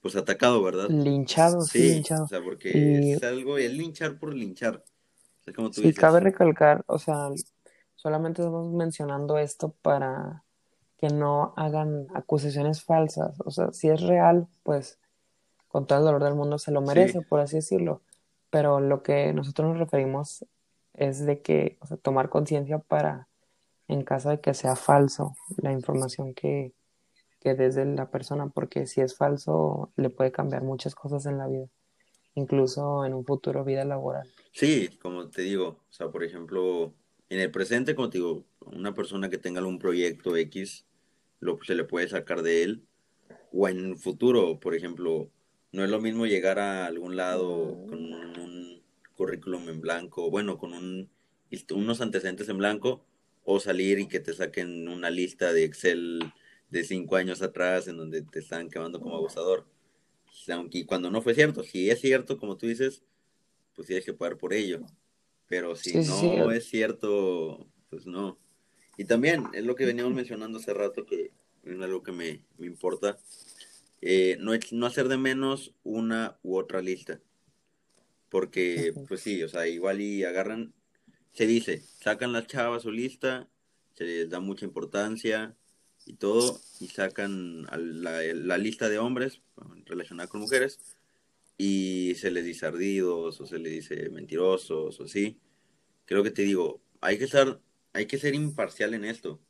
pues 0.00 0.16
atacado, 0.16 0.60
¿verdad? 0.60 0.90
Linchado, 0.90 1.60
sí, 1.62 1.94
linchado. 1.94 2.24
O 2.24 2.28
sea, 2.28 2.42
porque 2.42 3.12
es 3.12 3.22
algo, 3.22 3.56
es 3.58 3.72
linchar 3.72 4.18
por 4.18 4.34
linchar. 4.34 4.84
O 5.56 5.72
sí, 5.72 5.92
cabe 5.92 6.18
recalcar, 6.18 6.82
o 6.88 6.98
sea, 6.98 7.28
solamente 7.94 8.42
estamos 8.42 8.72
mencionando 8.72 9.38
esto 9.38 9.72
para 9.82 10.43
que 11.04 11.12
no 11.12 11.52
hagan 11.58 12.06
acusaciones 12.14 12.82
falsas. 12.82 13.38
O 13.44 13.50
sea, 13.50 13.72
si 13.74 13.90
es 13.90 14.00
real, 14.00 14.48
pues 14.62 14.98
con 15.68 15.86
todo 15.86 15.98
el 15.98 16.04
dolor 16.06 16.24
del 16.24 16.34
mundo 16.34 16.56
se 16.56 16.72
lo 16.72 16.80
merece, 16.80 17.20
por 17.20 17.40
así 17.40 17.56
decirlo. 17.56 18.00
Pero 18.48 18.80
lo 18.80 19.02
que 19.02 19.34
nosotros 19.34 19.68
nos 19.68 19.78
referimos 19.78 20.46
es 20.94 21.26
de 21.26 21.42
que, 21.42 21.76
o 21.80 21.86
sea, 21.86 21.98
tomar 21.98 22.30
conciencia 22.30 22.78
para, 22.78 23.28
en 23.86 24.02
caso 24.02 24.30
de 24.30 24.40
que 24.40 24.54
sea 24.54 24.76
falso, 24.76 25.34
la 25.58 25.72
información 25.72 26.32
que, 26.32 26.72
que 27.38 27.54
desde 27.54 27.84
la 27.84 28.10
persona, 28.10 28.48
porque 28.48 28.86
si 28.86 29.02
es 29.02 29.14
falso, 29.14 29.92
le 29.96 30.08
puede 30.08 30.32
cambiar 30.32 30.62
muchas 30.62 30.94
cosas 30.94 31.26
en 31.26 31.36
la 31.36 31.48
vida, 31.48 31.66
incluso 32.34 33.04
en 33.04 33.12
un 33.12 33.26
futuro 33.26 33.62
vida 33.62 33.84
laboral. 33.84 34.26
Sí, 34.52 34.88
como 35.02 35.28
te 35.28 35.42
digo, 35.42 35.66
o 35.68 35.92
sea, 35.92 36.08
por 36.08 36.24
ejemplo, 36.24 36.94
en 37.28 37.40
el 37.40 37.50
presente, 37.50 37.94
como 37.94 38.08
te 38.08 38.16
digo, 38.16 38.46
una 38.60 38.94
persona 38.94 39.28
que 39.28 39.36
tenga 39.36 39.58
algún 39.58 39.78
proyecto 39.78 40.34
X, 40.34 40.86
lo, 41.44 41.58
se 41.62 41.74
le 41.74 41.84
puede 41.84 42.08
sacar 42.08 42.42
de 42.42 42.62
él, 42.62 42.82
o 43.52 43.68
en 43.68 43.84
un 43.84 43.98
futuro, 43.98 44.58
por 44.58 44.74
ejemplo, 44.74 45.30
no 45.72 45.84
es 45.84 45.90
lo 45.90 46.00
mismo 46.00 46.26
llegar 46.26 46.58
a 46.58 46.86
algún 46.86 47.16
lado 47.16 47.84
con 47.86 48.12
un, 48.12 48.82
currículum 49.14 49.68
en 49.68 49.80
blanco, 49.80 50.28
bueno, 50.28 50.58
con 50.58 50.72
un, 50.72 51.08
unos 51.70 52.00
antecedentes 52.00 52.48
en 52.48 52.58
blanco, 52.58 53.04
o 53.44 53.60
salir 53.60 54.00
y 54.00 54.08
que 54.08 54.18
te 54.18 54.32
saquen 54.32 54.88
una 54.88 55.10
lista 55.10 55.52
de 55.52 55.64
Excel 55.64 56.20
de 56.70 56.82
cinco 56.82 57.14
años 57.14 57.42
atrás 57.42 57.86
en 57.86 57.96
donde 57.96 58.22
te 58.22 58.40
están 58.40 58.70
quemando 58.70 59.00
como 59.00 59.14
abusador. 59.14 59.66
Aunque 60.48 60.84
cuando 60.84 61.10
no 61.10 61.22
fue 61.22 61.34
cierto, 61.34 61.62
si 61.62 61.90
es 61.90 62.00
cierto, 62.00 62.38
como 62.38 62.56
tú 62.56 62.66
dices, 62.66 63.04
pues 63.76 63.86
tienes 63.86 64.04
que 64.04 64.14
pagar 64.14 64.36
por 64.36 64.52
ello. 64.52 64.80
Pero 65.46 65.76
si 65.76 65.94
no 65.98 66.50
es 66.50 66.64
cierto, 66.64 67.68
pues 67.90 68.06
no. 68.06 68.38
Y 68.96 69.04
también 69.04 69.44
es 69.52 69.64
lo 69.64 69.74
que 69.74 69.86
veníamos 69.86 70.14
mencionando 70.14 70.58
hace 70.58 70.74
rato, 70.74 71.04
que 71.04 71.32
es 71.64 71.80
algo 71.80 72.02
que 72.02 72.12
me, 72.12 72.44
importa, 72.58 73.18
eh, 74.00 74.36
no, 74.40 74.52
no 74.72 74.86
hacer 74.86 75.08
de 75.08 75.18
menos 75.18 75.72
una 75.82 76.38
u 76.42 76.56
otra 76.56 76.80
lista. 76.80 77.20
Porque, 78.28 78.92
pues 79.08 79.20
sí, 79.20 79.42
o 79.42 79.48
sea, 79.48 79.66
igual 79.68 80.00
y 80.00 80.24
agarran, 80.24 80.72
se 81.32 81.46
dice, 81.46 81.82
sacan 82.00 82.32
las 82.32 82.46
chavas 82.46 82.82
su 82.82 82.90
lista, 82.90 83.48
se 83.94 84.04
les 84.04 84.30
da 84.30 84.40
mucha 84.40 84.64
importancia 84.64 85.54
y 86.04 86.14
todo, 86.14 86.60
y 86.80 86.88
sacan 86.88 87.62
la, 87.62 88.22
la 88.34 88.58
lista 88.58 88.88
de 88.88 88.98
hombres 88.98 89.40
relacionada 89.86 90.28
con 90.28 90.40
mujeres, 90.40 90.80
y 91.56 92.14
se 92.16 92.30
les 92.30 92.44
dice 92.44 92.66
ardidos 92.66 93.40
o 93.40 93.46
se 93.46 93.58
les 93.58 93.72
dice 93.72 94.10
mentirosos 94.10 95.00
o 95.00 95.04
así. 95.04 95.38
Creo 96.04 96.22
que 96.22 96.30
te 96.30 96.42
digo, 96.42 96.80
hay 97.00 97.18
que 97.18 97.24
estar, 97.24 97.60
hay 97.94 98.06
que 98.06 98.18
ser 98.18 98.34
imparcial 98.34 98.92
en 98.92 99.04
esto. 99.04 99.40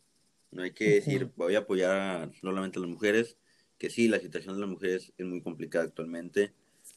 No 0.52 0.62
hay 0.62 0.70
que 0.72 0.94
decir, 0.96 1.32
voy 1.34 1.56
a 1.56 1.60
apoyar 1.60 2.32
solamente 2.40 2.78
a 2.78 2.82
las 2.82 2.90
mujeres, 2.90 3.38
que 3.78 3.90
sí, 3.90 4.06
la 4.06 4.20
situación 4.20 4.54
de 4.54 4.60
las 4.60 4.70
mujeres 4.70 5.12
es 5.18 5.26
muy 5.26 5.42
complicada 5.42 5.86
actualmente. 5.86 6.52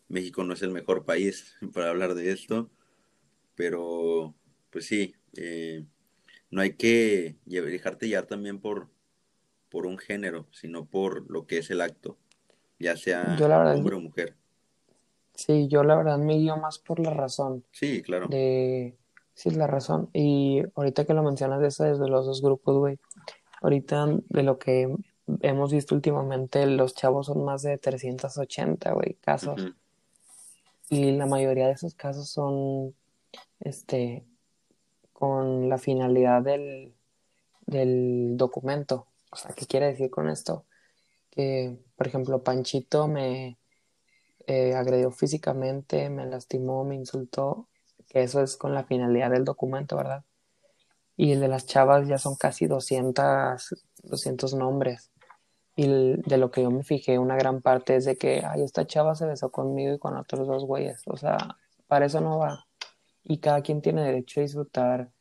México 0.10 0.44
no 0.44 0.54
es 0.54 0.62
el 0.62 0.72
mejor 0.72 1.06
país 1.06 1.56
para 1.74 1.90
hablar 1.90 2.14
de 2.14 2.32
esto, 2.32 2.70
pero 3.56 4.36
pues 4.70 4.86
sí, 4.86 5.16
eh, 5.38 5.86
no 6.52 6.62
hay 6.62 6.74
que 6.74 7.38
dejarte 7.46 8.08
llevar 8.08 8.28
también 8.28 8.60
por, 8.60 8.90
por 9.70 9.88
un 9.88 9.98
género, 9.98 10.48
sino 10.52 10.86
por 10.86 11.32
lo 11.32 11.48
que 11.48 11.60
es 11.60 11.72
el 11.72 11.82
acto, 11.82 12.18
ya 12.78 12.98
sea 12.98 13.38
hombre 13.74 13.96
o 13.96 14.02
mujer. 14.02 14.36
Sí, 15.34 15.68
yo 15.68 15.84
la 15.84 15.96
verdad 15.96 16.18
me 16.18 16.36
guío 16.36 16.58
más 16.58 16.78
por 16.78 17.00
la 17.00 17.12
razón. 17.12 17.64
Sí, 17.72 18.02
claro. 18.02 18.28
De, 18.28 18.98
sí, 19.38 19.52
la 19.52 19.68
razón. 19.68 20.10
Y 20.14 20.64
ahorita 20.74 21.06
que 21.06 21.14
lo 21.14 21.22
mencionas 21.22 21.62
de 21.62 21.68
eso 21.68 21.84
desde 21.84 22.10
los 22.10 22.26
dos 22.26 22.42
grupos, 22.42 22.76
güey, 22.78 23.00
ahorita 23.62 24.08
de 24.30 24.44
lo 24.44 24.58
que 24.58 24.92
hemos 25.42 25.72
visto 25.72 25.94
últimamente, 25.94 26.66
los 26.66 26.96
chavos 26.96 27.28
son 27.28 27.46
más 27.46 27.62
de 27.62 27.78
380, 27.78 28.92
güey, 28.94 29.14
casos. 29.22 29.74
Y 30.90 31.12
la 31.12 31.28
mayoría 31.28 31.68
de 31.68 31.74
esos 31.74 31.94
casos 31.94 32.30
son, 32.30 32.96
este, 33.60 34.26
con 35.14 35.70
la 35.70 35.78
finalidad 35.78 36.42
del, 36.42 36.96
del 37.68 38.38
documento. 38.38 39.06
O 39.32 39.36
sea, 39.36 39.54
¿qué 39.54 39.68
quiere 39.68 39.86
decir 39.86 40.10
con 40.10 40.30
esto? 40.30 40.66
Que, 41.30 41.78
por 41.96 42.08
ejemplo, 42.08 42.42
Panchito 42.42 43.08
me 43.08 43.60
eh, 44.48 44.74
agredió 44.74 45.12
físicamente, 45.12 46.10
me 46.10 46.26
lastimó, 46.26 46.84
me 46.84 46.96
insultó, 46.96 47.68
que 48.08 48.24
eso 48.24 48.42
es 48.42 48.58
con 48.58 48.74
la 48.74 48.84
finalidad 48.84 49.32
del 49.32 49.46
documento, 49.46 49.96
¿verdad? 49.98 50.24
Y 51.16 51.32
el 51.32 51.40
de 51.40 51.48
las 51.48 51.66
chavas 51.66 52.08
ya 52.08 52.18
son 52.18 52.36
casi 52.36 52.68
200, 52.68 53.76
200 54.04 54.54
nombres. 54.54 55.12
Y 55.76 55.88
de 55.88 56.38
lo 56.38 56.52
que 56.52 56.64
yo 56.64 56.72
me 56.72 56.84
fijé, 56.84 57.20
una 57.20 57.36
gran 57.36 57.62
parte 57.62 57.96
es 57.96 58.06
de 58.06 58.18
que, 58.18 58.44
ay, 58.46 58.64
esta 58.64 58.88
chava 58.88 59.16
se 59.16 59.26
besó 59.26 59.52
conmigo 59.52 59.94
y 59.94 60.00
con 60.00 60.16
otros 60.18 60.48
dos 60.48 60.66
güeyes. 60.66 61.02
O 61.08 61.18
sea, 61.18 61.38
para 61.88 62.06
eso 62.06 62.22
no 62.22 62.40
va. 62.40 62.66
Y 63.24 63.40
cada 63.40 63.62
quien 63.62 63.82
tiene 63.82 64.04
derecho 64.04 64.40
a 64.40 64.44
disfrutar 64.44 65.12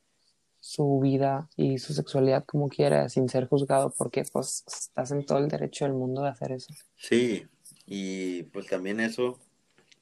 su 0.60 0.98
vida 1.00 1.48
y 1.56 1.78
su 1.78 1.94
sexualidad 1.94 2.44
como 2.44 2.68
quiera, 2.68 3.08
sin 3.08 3.28
ser 3.28 3.46
juzgado, 3.46 3.94
porque 3.96 4.24
pues 4.32 4.64
estás 4.66 5.12
en 5.12 5.24
todo 5.24 5.38
el 5.38 5.48
derecho 5.48 5.84
del 5.84 5.94
mundo 5.94 6.22
de 6.22 6.28
hacer 6.28 6.52
eso. 6.52 6.74
Sí, 6.96 7.46
y 7.86 8.42
pues 8.44 8.66
también 8.66 8.98
eso, 8.98 9.38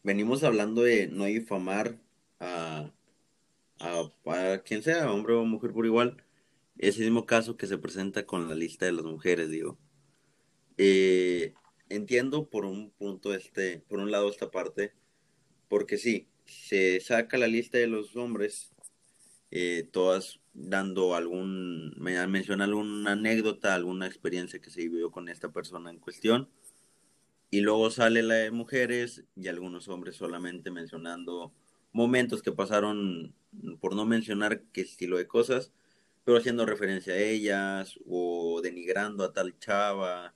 venimos 0.03 0.43
hablando 0.43 0.83
de 0.83 1.09
no 1.09 1.25
difamar 1.25 1.97
a, 2.41 2.93
a, 3.81 4.63
quien 4.65 4.83
sea, 4.83 5.11
hombre 5.13 5.35
o 5.35 5.45
mujer 5.45 5.73
por 5.73 5.87
igual. 5.87 6.25
Ese 6.79 7.03
mismo 7.03 7.27
caso 7.27 7.57
que 7.57 7.67
se 7.67 7.79
presenta 7.79 8.27
con 8.27 8.49
la 8.49 8.55
lista 8.55 8.87
de 8.87 8.93
las 8.93 9.05
mujeres, 9.05 9.51
digo. 9.51 9.79
Eh, 10.77 11.55
entiendo 11.89 12.49
por 12.51 12.65
un 12.65 12.91
punto 12.91 13.35
este, 13.35 13.85
por 13.89 14.01
un 14.01 14.11
lado 14.11 14.29
esta 14.31 14.51
parte, 14.51 14.93
porque 15.69 15.99
sí, 15.99 16.29
se 16.45 17.01
saca 17.01 17.39
la 17.39 17.47
lista 17.47 17.79
de 17.79 17.87
los 17.87 18.17
hombres, 18.17 18.75
eh, 19.51 19.89
todas 19.93 20.41
dando 20.53 21.15
algún, 21.15 21.95
me 21.97 22.27
menciona 22.27 22.65
alguna 22.65 23.13
anécdota, 23.13 23.75
alguna 23.75 24.07
experiencia 24.07 24.61
que 24.61 24.71
se 24.71 24.83
vivió 24.83 25.11
con 25.11 25.29
esta 25.29 25.53
persona 25.53 25.91
en 25.91 25.99
cuestión. 25.99 26.49
Y 27.51 27.61
luego 27.61 27.91
sale 27.91 28.23
la 28.23 28.35
de 28.35 28.51
mujeres 28.51 29.25
y 29.37 29.49
algunos 29.49 29.89
hombres 29.89 30.17
solamente 30.17 30.71
mencionando 30.71 31.53
momentos 31.95 32.43
que 32.43 32.53
pasaron, 32.53 33.35
por 33.81 33.95
no 33.95 34.05
mencionar 34.05 34.63
qué 34.73 34.83
estilo 34.83 35.17
de 35.17 35.29
cosas, 35.29 35.73
pero 36.25 36.37
haciendo 36.37 36.67
referencia 36.67 37.15
a 37.15 37.19
ellas 37.19 37.99
o 38.07 38.61
denigrando 38.63 39.25
a 39.25 39.33
tal 39.33 39.59
chava 39.59 40.35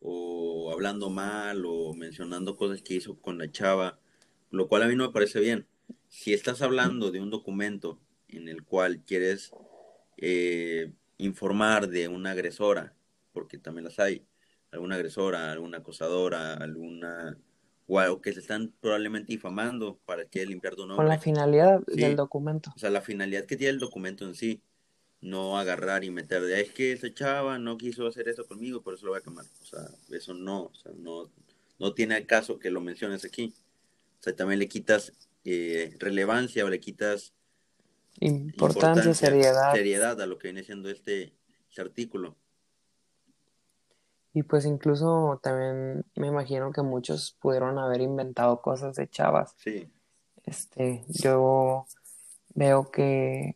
o 0.00 0.70
hablando 0.72 1.10
mal 1.10 1.64
o 1.66 1.92
mencionando 1.94 2.56
cosas 2.56 2.82
que 2.82 2.94
hizo 2.94 3.20
con 3.20 3.38
la 3.38 3.50
chava, 3.52 4.00
lo 4.50 4.66
cual 4.66 4.82
a 4.82 4.88
mí 4.88 4.96
no 4.96 5.06
me 5.06 5.12
parece 5.12 5.40
bien. 5.40 5.66
Si 6.08 6.32
estás 6.32 6.62
hablando 6.62 7.10
de 7.10 7.20
un 7.20 7.30
documento 7.30 8.00
en 8.28 8.48
el 8.48 8.64
cual 8.64 9.02
quieres 9.04 9.52
eh, 10.16 10.94
informar 11.18 11.88
de 11.88 12.08
una 12.08 12.30
agresora, 12.30 12.94
porque 13.32 13.58
también 13.58 13.84
las 13.84 13.98
hay, 13.98 14.26
alguna 14.70 14.94
agresora, 14.94 15.52
alguna 15.52 15.78
acosadora, 15.78 16.54
alguna 16.54 17.36
o 17.86 18.20
que 18.20 18.32
se 18.32 18.40
están 18.40 18.72
probablemente 18.80 19.32
difamando 19.32 19.98
para 20.06 20.24
que 20.24 20.44
limpiar 20.46 20.74
tu 20.74 20.86
nombre. 20.86 20.96
Con 20.96 21.08
la 21.08 21.18
finalidad 21.18 21.80
del 21.86 22.16
documento. 22.16 22.72
O 22.74 22.78
sea, 22.78 22.90
la 22.90 23.00
finalidad 23.00 23.44
que 23.44 23.56
tiene 23.56 23.72
el 23.72 23.78
documento 23.78 24.24
en 24.24 24.34
sí, 24.34 24.62
no 25.20 25.58
agarrar 25.58 26.04
y 26.04 26.10
meter 26.10 26.42
de, 26.42 26.60
es 26.60 26.72
que 26.72 26.92
esa 26.92 27.12
chava 27.12 27.58
no 27.58 27.76
quiso 27.76 28.06
hacer 28.06 28.28
eso 28.28 28.46
conmigo, 28.46 28.82
por 28.82 28.94
eso 28.94 29.06
lo 29.06 29.12
voy 29.12 29.20
a 29.20 29.22
quemar. 29.22 29.44
O 29.60 29.64
sea, 29.64 29.80
eso 30.10 30.34
no, 30.34 30.64
o 30.64 30.74
sea, 30.74 30.92
no, 30.96 31.30
no 31.78 31.94
tiene 31.94 32.24
caso 32.26 32.58
que 32.58 32.70
lo 32.70 32.80
menciones 32.80 33.24
aquí. 33.24 33.54
O 34.20 34.22
sea, 34.22 34.34
también 34.34 34.58
le 34.58 34.68
quitas 34.68 35.12
eh, 35.44 35.94
relevancia 35.98 36.64
o 36.64 36.70
le 36.70 36.80
quitas 36.80 37.34
importancia, 38.20 39.12
seriedad. 39.14 39.72
Seriedad 39.72 40.20
a 40.20 40.26
lo 40.26 40.38
que 40.38 40.48
viene 40.48 40.64
siendo 40.64 40.88
este, 40.88 41.34
este 41.68 41.80
artículo. 41.80 42.36
Y 44.34 44.42
pues 44.42 44.66
incluso 44.66 45.38
también 45.42 46.04
me 46.16 46.26
imagino 46.26 46.72
que 46.72 46.82
muchos 46.82 47.36
pudieron 47.40 47.78
haber 47.78 48.00
inventado 48.00 48.60
cosas 48.60 48.96
de 48.96 49.08
chavas. 49.08 49.54
Sí. 49.56 49.88
Este, 50.44 51.04
yo 51.08 51.86
veo 52.54 52.90
que 52.90 53.54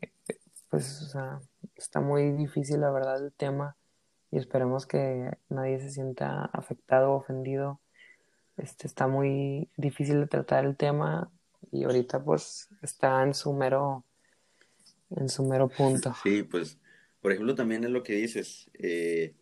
pues 0.70 1.02
o 1.02 1.08
sea, 1.08 1.40
está 1.76 2.00
muy 2.00 2.32
difícil 2.32 2.80
la 2.80 2.90
verdad 2.90 3.24
el 3.24 3.32
tema 3.32 3.76
y 4.30 4.38
esperemos 4.38 4.86
que 4.86 5.36
nadie 5.48 5.80
se 5.80 5.90
sienta 5.90 6.44
afectado 6.52 7.12
o 7.12 7.16
ofendido. 7.16 7.80
Este 8.56 8.86
está 8.86 9.06
muy 9.06 9.68
difícil 9.76 10.20
de 10.20 10.26
tratar 10.26 10.64
el 10.64 10.76
tema 10.76 11.30
y 11.72 11.84
ahorita 11.84 12.22
pues 12.22 12.68
está 12.82 13.22
en 13.22 13.34
su 13.34 13.52
mero 13.52 14.04
en 15.10 15.28
su 15.28 15.44
mero 15.44 15.68
punto. 15.68 16.14
Sí, 16.22 16.42
pues 16.42 16.78
por 17.20 17.32
ejemplo 17.32 17.54
también 17.54 17.84
es 17.84 17.90
lo 17.90 18.02
que 18.02 18.12
dices, 18.12 18.70
eh, 18.74 19.34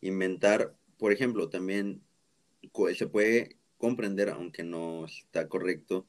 inventar, 0.00 0.76
por 0.98 1.12
ejemplo, 1.12 1.48
también 1.48 2.02
se 2.94 3.06
puede 3.06 3.56
comprender, 3.78 4.30
aunque 4.30 4.62
no 4.62 5.04
está 5.06 5.48
correcto, 5.48 6.06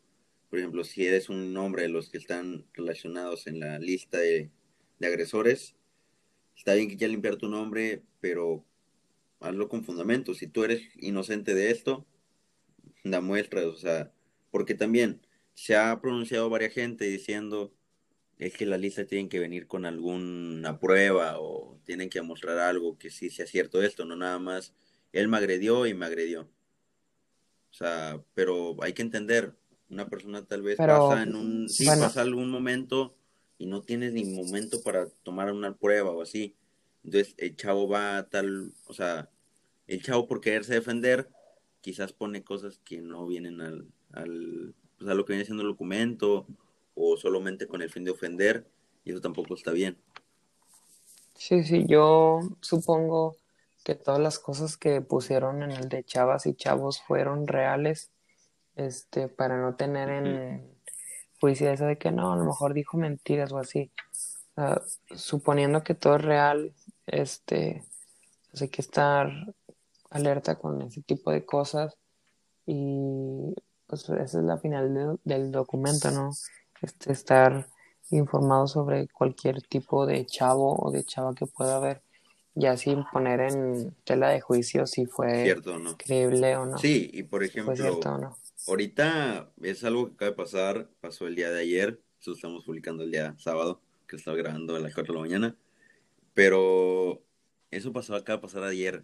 por 0.50 0.60
ejemplo, 0.60 0.84
si 0.84 1.06
eres 1.06 1.30
un 1.30 1.54
nombre 1.54 1.84
de 1.84 1.90
los 1.90 2.10
que 2.10 2.18
están 2.18 2.66
relacionados 2.74 3.48
en 3.48 3.60
la 3.60 3.80
lista 3.80 4.18
de, 4.18 4.50
agresores, 5.02 5.76
está 6.56 6.74
bien 6.74 6.90
que 6.90 6.98
quieras 6.98 7.12
limpiar 7.12 7.36
tu 7.36 7.50
nombre, 7.50 8.02
pero 8.22 8.66
hazlo 9.40 9.68
con 9.68 9.84
fundamento. 9.84 10.34
Si 10.34 10.48
tú 10.48 10.64
eres 10.64 10.82
inocente 10.96 11.54
de 11.54 11.72
esto, 11.72 12.06
da 13.04 13.22
muestras, 13.22 13.66
o 13.66 13.76
sea, 13.76 14.12
porque 14.50 14.74
también 14.74 15.22
se 15.54 15.76
ha 15.76 16.00
pronunciado 16.02 16.50
varias 16.50 16.74
gente 16.74 17.06
diciendo 17.06 17.74
es 18.40 18.54
que 18.54 18.66
la 18.66 18.78
lista 18.78 19.06
tienen 19.06 19.30
que 19.30 19.40
venir 19.40 19.68
con 19.68 19.86
alguna 19.86 20.80
prueba 20.80 21.40
o 21.40 21.80
tienen 21.86 22.10
que 22.10 22.22
mostrar 22.22 22.60
algo 22.60 22.98
que 22.98 23.10
sí 23.10 23.30
sea 23.30 23.48
cierto 23.48 23.82
esto, 23.82 24.06
no 24.06 24.16
nada 24.16 24.38
más 24.40 24.74
él 25.12 25.28
me 25.28 25.38
agredió 25.38 25.86
y 25.88 25.94
me 25.94 26.06
agredió. 26.06 26.42
O 27.72 27.74
sea, 27.74 28.22
pero 28.34 28.76
hay 28.84 28.94
que 28.94 29.02
entender, 29.02 29.54
una 29.90 30.08
persona 30.08 30.46
tal 30.46 30.62
vez 30.62 30.78
pasa 30.78 31.24
en 31.24 31.36
un 31.36 31.70
sí, 31.70 31.86
pasa 31.86 32.22
algún 32.22 32.50
momento 32.50 33.16
y 33.58 33.66
no 33.66 33.82
tienes 33.82 34.14
ni 34.14 34.26
momento 34.26 34.82
para 34.84 35.08
tomar 35.24 35.52
una 35.52 35.76
prueba 35.76 36.12
o 36.12 36.22
así. 36.22 36.56
Entonces 37.04 37.34
el 37.38 37.56
chavo 37.56 37.88
va 37.88 38.18
a 38.18 38.30
tal, 38.30 38.74
o 38.86 38.94
sea, 38.94 39.30
el 39.88 40.04
chavo 40.04 40.28
por 40.28 40.42
quererse 40.42 40.74
defender 40.74 41.30
quizás 41.82 42.14
pone 42.14 42.44
cosas 42.44 42.80
que 42.84 43.02
no 43.02 43.26
vienen 43.26 43.62
al, 43.62 43.88
al 44.12 44.76
pues 44.98 45.10
a 45.10 45.14
lo 45.14 45.26
que 45.26 45.34
viene 45.34 45.46
siendo 45.46 45.64
el 45.64 45.70
documento 45.70 46.46
o 46.98 47.16
solamente 47.16 47.68
con 47.68 47.82
el 47.82 47.90
fin 47.90 48.04
de 48.04 48.12
ofender, 48.12 48.66
y 49.06 49.12
eso 49.12 49.22
tampoco 49.22 49.54
está 49.54 49.72
bien. 49.72 49.98
Sí, 51.36 51.64
sí, 51.64 51.86
yo 51.88 52.40
supongo 52.62 53.38
que 53.84 53.94
todas 53.94 54.20
las 54.20 54.40
cosas 54.40 54.76
que 54.76 55.02
pusieron 55.02 55.62
en 55.62 55.72
el 55.72 55.88
de 55.88 56.04
chavas 56.04 56.48
y 56.48 56.56
chavos 56.56 57.02
fueron 57.02 57.48
reales, 57.48 58.12
este, 58.76 59.28
para 59.28 59.62
no 59.62 59.76
tener 59.76 60.10
en 60.10 60.78
juicio 61.40 61.70
eso 61.70 61.86
de 61.86 61.98
que 61.98 62.12
no, 62.12 62.34
a 62.34 62.36
lo 62.36 62.46
mejor 62.46 62.74
dijo 62.74 62.98
mentiras 62.98 63.52
o 63.52 63.60
así. 63.60 63.92
suponiendo 65.16 65.84
que 65.84 65.94
todo 65.94 66.16
es 66.16 66.24
real, 66.24 66.74
este, 67.06 67.84
pues 68.50 68.64
hay 68.64 68.70
que 68.70 68.82
estar 68.82 69.32
alerta 70.10 70.58
con 70.58 70.82
ese 70.82 71.04
tipo 71.04 71.30
de 71.32 71.46
cosas 71.46 71.96
y 72.66 73.54
pues 73.86 74.10
esa 74.10 74.24
es 74.24 74.34
la 74.44 74.58
final 74.58 75.20
del 75.24 75.52
documento, 75.52 76.10
¿no? 76.12 76.32
Este, 76.82 77.12
estar 77.12 77.68
informado 78.10 78.68
sobre 78.68 79.08
cualquier 79.08 79.62
tipo 79.62 80.06
de 80.06 80.26
chavo 80.26 80.76
o 80.80 80.92
de 80.92 81.04
chava 81.04 81.36
que 81.36 81.46
pueda 81.46 81.78
haber, 81.78 82.02
ya 82.56 82.78
sin 82.78 83.04
poner 83.12 83.42
en 83.42 83.92
tela 84.04 84.30
de 84.30 84.42
juicio 84.42 84.88
si 84.88 85.06
fue 85.06 85.56
creíble 85.98 86.56
o 86.56 86.66
no. 86.66 86.78
Sí, 86.78 87.10
y 87.14 87.24
por 87.24 87.44
ejemplo, 87.44 88.00
ahorita 88.68 89.52
es 89.62 89.84
algo 89.84 90.08
que 90.08 90.14
acaba 90.14 90.32
de 90.32 90.38
pasar, 90.38 90.90
pasó 91.02 91.28
el 91.28 91.36
día 91.36 91.50
de 91.50 91.62
ayer, 91.62 92.02
eso 92.20 92.34
estamos 92.34 92.66
publicando 92.66 93.04
el 93.04 93.12
día 93.12 93.36
sábado, 93.38 93.82
que 94.08 94.16
estaba 94.16 94.38
grabando 94.38 94.76
a 94.76 94.80
las 94.80 94.94
4 94.94 95.14
de 95.14 95.20
la 95.20 95.26
mañana, 95.26 95.56
pero 96.34 97.22
eso 97.72 97.92
pasó, 97.92 98.16
acaba 98.16 98.38
de 98.38 98.42
pasar 98.42 98.64
ayer, 98.64 99.04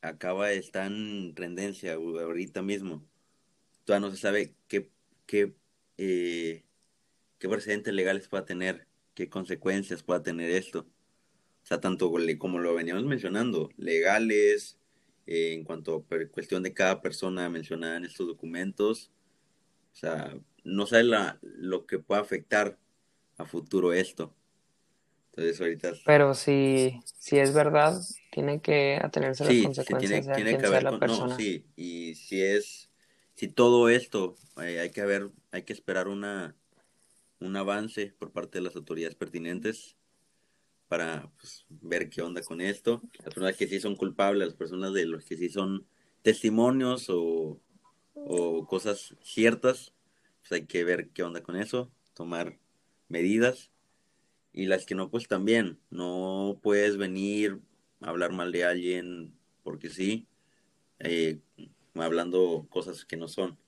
acaba 0.00 0.48
de 0.48 0.58
estar 0.58 0.86
en 0.86 1.34
tendencia 1.34 1.94
ahorita 1.94 2.62
mismo, 2.62 3.04
todavía 3.84 4.08
no 4.08 4.14
se 4.14 4.20
sabe 4.20 4.54
qué, 4.68 4.88
qué 5.26 5.54
eh, 5.98 6.64
qué 7.42 7.48
precedentes 7.48 7.92
legales 7.92 8.28
pueda 8.28 8.44
tener, 8.44 8.86
qué 9.14 9.28
consecuencias 9.28 10.04
pueda 10.04 10.22
tener 10.22 10.48
esto. 10.52 10.86
O 11.64 11.66
sea, 11.66 11.80
tanto 11.80 12.12
como 12.38 12.60
lo 12.60 12.72
veníamos 12.72 13.02
mencionando, 13.04 13.68
legales, 13.76 14.78
eh, 15.26 15.52
en 15.52 15.64
cuanto 15.64 16.06
a 16.08 16.28
cuestión 16.28 16.62
de 16.62 16.72
cada 16.72 17.02
persona 17.02 17.48
mencionada 17.48 17.96
en 17.96 18.04
estos 18.04 18.28
documentos. 18.28 19.10
O 19.92 19.96
sea, 19.96 20.38
no 20.62 20.86
sabe 20.86 21.02
la, 21.02 21.40
lo 21.42 21.84
que 21.84 21.98
pueda 21.98 22.20
afectar 22.20 22.78
a 23.38 23.44
futuro 23.44 23.92
esto. 23.92 24.32
Entonces 25.30 25.60
ahorita... 25.60 25.94
Pero 26.06 26.34
si, 26.34 27.00
si 27.04 27.40
es 27.40 27.52
verdad, 27.52 28.00
tiene 28.30 28.60
que 28.60 29.00
atenerse 29.02 29.42
a 29.42 29.46
las 29.48 29.64
consecuencias 29.64 30.26
de 30.26 30.34
tiene 30.34 30.58
que 30.58 30.66
haber 30.66 30.84
la 30.84 30.96
persona. 30.96 31.36
sí, 31.36 31.66
y 31.74 32.14
si 32.14 32.40
es, 32.40 32.92
si 33.34 33.48
todo 33.48 33.88
esto, 33.88 34.36
eh, 34.62 34.78
hay 34.78 34.90
que 34.90 35.04
ver, 35.04 35.32
hay 35.50 35.64
que 35.64 35.72
esperar 35.72 36.06
una, 36.06 36.54
un 37.42 37.56
avance 37.56 38.14
por 38.18 38.32
parte 38.32 38.58
de 38.58 38.64
las 38.64 38.76
autoridades 38.76 39.14
pertinentes 39.14 39.96
para 40.88 41.30
pues, 41.38 41.64
ver 41.68 42.10
qué 42.10 42.22
onda 42.22 42.42
con 42.42 42.60
esto. 42.60 43.02
Las 43.14 43.34
personas 43.34 43.56
que 43.56 43.66
sí 43.66 43.80
son 43.80 43.96
culpables, 43.96 44.48
las 44.48 44.56
personas 44.56 44.92
de 44.92 45.06
los 45.06 45.24
que 45.24 45.36
sí 45.36 45.48
son 45.48 45.86
testimonios 46.22 47.08
o, 47.08 47.60
o 48.14 48.66
cosas 48.66 49.16
ciertas, 49.22 49.94
pues 50.40 50.52
hay 50.52 50.66
que 50.66 50.84
ver 50.84 51.08
qué 51.10 51.22
onda 51.22 51.42
con 51.42 51.56
eso, 51.56 51.90
tomar 52.14 52.58
medidas. 53.08 53.70
Y 54.52 54.66
las 54.66 54.84
que 54.84 54.94
no, 54.94 55.10
pues 55.10 55.28
también, 55.28 55.78
no 55.90 56.60
puedes 56.62 56.98
venir 56.98 57.60
a 58.00 58.10
hablar 58.10 58.32
mal 58.32 58.52
de 58.52 58.64
alguien 58.64 59.34
porque 59.62 59.88
sí, 59.88 60.26
eh, 60.98 61.40
hablando 61.94 62.66
cosas 62.70 63.04
que 63.04 63.16
no 63.16 63.28
son. 63.28 63.58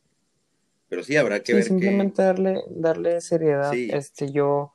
Pero 0.89 1.03
sí 1.03 1.17
habrá 1.17 1.41
que 1.41 1.47
Sí, 1.47 1.53
ver 1.55 1.63
simplemente 1.65 2.17
que... 2.17 2.23
darle, 2.23 2.63
darle 2.69 3.21
seriedad. 3.21 3.73
Sí, 3.73 3.89
Este, 3.93 4.31
yo, 4.31 4.73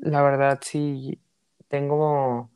la 0.00 0.22
verdad, 0.22 0.58
sí 0.62 1.18
tengo 1.68 2.50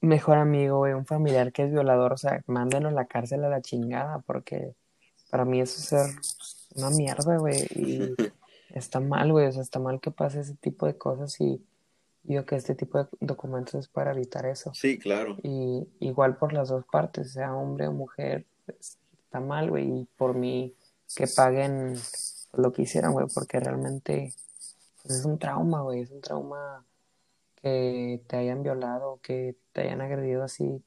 mejor 0.00 0.38
amigo, 0.38 0.78
güey, 0.78 0.94
un 0.94 1.06
familiar 1.06 1.52
que 1.52 1.64
es 1.64 1.70
violador, 1.70 2.12
o 2.12 2.16
sea, 2.16 2.42
mándenlo 2.46 2.88
a 2.88 2.92
la 2.92 3.06
cárcel 3.06 3.44
a 3.44 3.48
la 3.48 3.60
chingada, 3.60 4.20
porque 4.20 4.74
para 5.30 5.44
mí 5.44 5.60
eso 5.60 5.78
es 5.78 5.84
ser 5.86 6.16
una 6.74 6.90
mierda, 6.90 7.36
güey, 7.36 7.66
y 7.74 8.14
está 8.74 9.00
mal, 9.00 9.30
güey, 9.32 9.46
o 9.46 9.52
sea, 9.52 9.62
está 9.62 9.78
mal 9.78 10.00
que 10.00 10.10
pase 10.10 10.40
ese 10.40 10.54
tipo 10.54 10.86
de 10.86 10.96
cosas 10.96 11.38
y 11.40 11.62
yo 12.22 12.44
que 12.46 12.56
este 12.56 12.74
tipo 12.74 12.98
de 12.98 13.08
documentos 13.20 13.74
es 13.74 13.88
para 13.88 14.12
evitar 14.12 14.46
eso. 14.46 14.72
sí, 14.74 14.98
claro. 14.98 15.36
Y 15.42 15.86
igual 16.00 16.36
por 16.36 16.52
las 16.52 16.68
dos 16.68 16.84
partes, 16.90 17.32
sea 17.32 17.54
hombre 17.54 17.88
o 17.88 17.92
mujer, 17.92 18.46
pues, 18.66 18.98
está 19.24 19.40
mal, 19.40 19.70
güey, 19.70 20.00
y 20.00 20.08
por 20.16 20.34
mí 20.34 20.74
que 21.14 21.26
paguen 21.26 21.96
lo 22.52 22.72
que 22.72 22.82
hicieron, 22.82 23.12
güey, 23.12 23.26
porque 23.34 23.60
realmente 23.60 24.34
pues, 25.02 25.18
es 25.18 25.24
un 25.24 25.38
trauma, 25.38 25.82
güey, 25.82 26.02
es 26.02 26.10
un 26.10 26.20
trauma 26.20 26.84
que 27.56 28.22
te 28.26 28.36
hayan 28.36 28.62
violado, 28.62 29.20
que 29.22 29.56
te 29.72 29.82
hayan 29.82 30.00
agredido 30.00 30.42
así, 30.42 30.82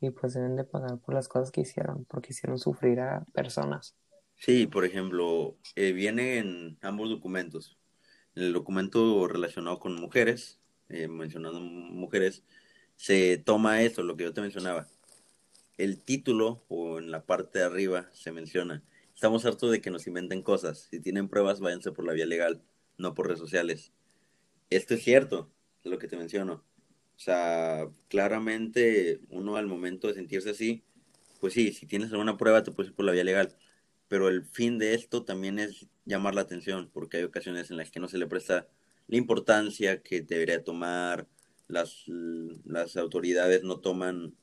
y 0.00 0.10
pues 0.10 0.34
deben 0.34 0.56
de 0.56 0.64
pagar 0.64 0.98
por 0.98 1.14
las 1.14 1.28
cosas 1.28 1.50
que 1.50 1.62
hicieron, 1.62 2.04
porque 2.06 2.32
hicieron 2.32 2.58
sufrir 2.58 3.00
a 3.00 3.24
personas. 3.32 3.94
Sí, 4.36 4.66
por 4.66 4.84
ejemplo, 4.84 5.56
eh, 5.76 5.92
viene 5.92 6.38
en 6.38 6.78
ambos 6.80 7.10
documentos. 7.10 7.78
En 8.34 8.44
el 8.44 8.52
documento 8.52 9.28
relacionado 9.28 9.78
con 9.78 10.00
mujeres, 10.00 10.60
eh, 10.88 11.08
mencionando 11.08 11.60
mujeres, 11.60 12.42
se 12.96 13.38
toma 13.38 13.82
esto, 13.82 14.02
lo 14.02 14.16
que 14.16 14.24
yo 14.24 14.32
te 14.32 14.40
mencionaba. 14.40 14.86
El 15.76 16.02
título 16.02 16.64
o 16.68 16.98
en 16.98 17.10
la 17.10 17.24
parte 17.24 17.58
de 17.58 17.64
arriba 17.66 18.08
se 18.12 18.32
menciona, 18.32 18.82
estamos 19.20 19.44
hartos 19.44 19.70
de 19.70 19.82
que 19.82 19.90
nos 19.90 20.06
inventen 20.06 20.40
cosas. 20.40 20.88
Si 20.90 20.98
tienen 20.98 21.28
pruebas, 21.28 21.60
váyanse 21.60 21.92
por 21.92 22.06
la 22.06 22.14
vía 22.14 22.24
legal, 22.24 22.62
no 22.96 23.14
por 23.14 23.26
redes 23.26 23.38
sociales. 23.38 23.92
Esto 24.70 24.94
es 24.94 25.02
cierto, 25.02 25.52
lo 25.84 25.98
que 25.98 26.08
te 26.08 26.16
menciono. 26.16 26.64
O 27.16 27.18
sea, 27.18 27.90
claramente 28.08 29.20
uno 29.28 29.56
al 29.56 29.66
momento 29.66 30.08
de 30.08 30.14
sentirse 30.14 30.48
así, 30.48 30.82
pues 31.38 31.52
sí, 31.52 31.74
si 31.74 31.84
tienes 31.84 32.10
alguna 32.12 32.38
prueba 32.38 32.62
te 32.62 32.72
puedes 32.72 32.90
ir 32.90 32.96
por 32.96 33.04
la 33.04 33.12
vía 33.12 33.24
legal 33.24 33.54
pero 34.10 34.28
el 34.28 34.44
fin 34.44 34.78
de 34.78 34.94
esto 34.94 35.22
también 35.24 35.60
es 35.60 35.86
llamar 36.04 36.34
la 36.34 36.40
atención, 36.40 36.90
porque 36.92 37.18
hay 37.18 37.22
ocasiones 37.22 37.70
en 37.70 37.76
las 37.76 37.92
que 37.92 38.00
no 38.00 38.08
se 38.08 38.18
le 38.18 38.26
presta 38.26 38.66
la 39.06 39.16
importancia 39.16 40.02
que 40.02 40.20
debería 40.20 40.64
tomar, 40.64 41.28
las, 41.68 42.04
las 42.64 42.96
autoridades 42.96 43.62
no 43.62 43.78
toman 43.78 44.34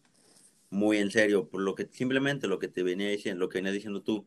muy 0.70 1.00
en 1.00 1.12
serio, 1.12 1.50
por 1.50 1.62
lo 1.62 1.76
que 1.76 1.90
simplemente 1.92 2.48
lo 2.48 2.60
que 2.60 2.70
te 2.70 2.82
venía 2.82 3.10
diciendo, 3.10 3.42
lo 3.42 3.50
que 3.50 3.58
venías 3.58 3.74
diciendo 3.74 4.04
tú, 4.04 4.26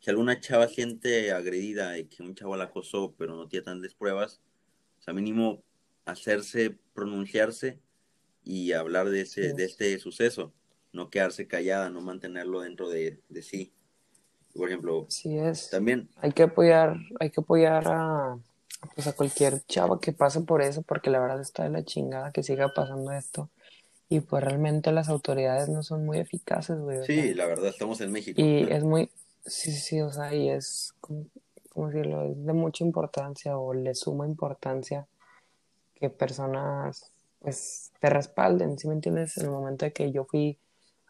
si 0.00 0.10
alguna 0.10 0.40
chava 0.40 0.66
siente 0.68 1.30
agredida 1.32 1.98
y 1.98 2.06
que 2.06 2.22
un 2.22 2.34
chavo 2.34 2.56
la 2.56 2.64
acosó, 2.64 3.14
pero 3.16 3.36
no 3.36 3.48
tiene 3.48 3.64
tantas 3.64 3.94
pruebas, 3.94 4.40
o 4.98 5.02
sea, 5.02 5.14
mínimo 5.14 5.62
hacerse, 6.06 6.78
pronunciarse 6.94 7.78
y 8.42 8.72
hablar 8.72 9.10
de, 9.10 9.22
ese, 9.22 9.52
de 9.52 9.64
este 9.64 9.98
suceso, 9.98 10.52
no 10.92 11.10
quedarse 11.10 11.46
callada, 11.46 11.90
no 11.90 12.00
mantenerlo 12.00 12.62
dentro 12.62 12.88
de, 12.88 13.20
de 13.28 13.42
sí. 13.42 13.72
Por 14.54 14.68
ejemplo, 14.68 15.06
Así 15.06 15.38
es. 15.38 15.70
también, 15.70 16.08
Hay 16.16 16.32
que 16.32 16.42
apoyar, 16.42 16.96
hay 17.20 17.30
que 17.30 17.40
apoyar 17.40 17.84
a, 17.86 18.38
pues 18.94 19.06
a 19.06 19.12
cualquier 19.12 19.62
chava 19.66 20.00
que 20.00 20.12
pase 20.12 20.40
por 20.40 20.62
eso, 20.62 20.82
porque 20.82 21.10
la 21.10 21.20
verdad 21.20 21.40
está 21.40 21.62
de 21.64 21.70
la 21.70 21.84
chingada 21.84 22.32
que 22.32 22.42
siga 22.42 22.72
pasando 22.74 23.12
esto. 23.12 23.48
Y 24.08 24.20
pues 24.20 24.42
realmente 24.42 24.90
las 24.90 25.08
autoridades 25.08 25.68
no 25.68 25.84
son 25.84 26.04
muy 26.04 26.18
eficaces, 26.18 26.80
güey. 26.80 27.04
sí, 27.06 27.32
la 27.34 27.46
verdad, 27.46 27.68
estamos 27.68 28.00
en 28.00 28.10
México. 28.10 28.40
y 28.40 28.66
es 28.68 28.82
muy, 28.82 29.08
sí, 29.44 29.72
sí, 29.72 30.00
o 30.00 30.10
sea, 30.12 30.34
y 30.34 30.48
es, 30.50 30.94
como, 31.00 31.26
¿cómo 31.70 31.88
decirlo? 31.88 32.22
Es 32.24 32.44
de 32.44 32.52
mucha 32.52 32.84
importancia 32.84 33.58
o 33.58 33.74
le 33.74 33.94
suma 33.94 34.26
importancia 34.26 35.06
que 35.94 36.10
personas, 36.10 37.12
pues, 37.40 37.92
te 38.00 38.08
respalden, 38.10 38.78
¿sí 38.78 38.88
me 38.88 38.94
entiendes? 38.94 39.36
En 39.36 39.44
el 39.44 39.50
momento 39.50 39.84
de 39.84 39.92
que 39.92 40.10
yo 40.12 40.24
fui 40.24 40.58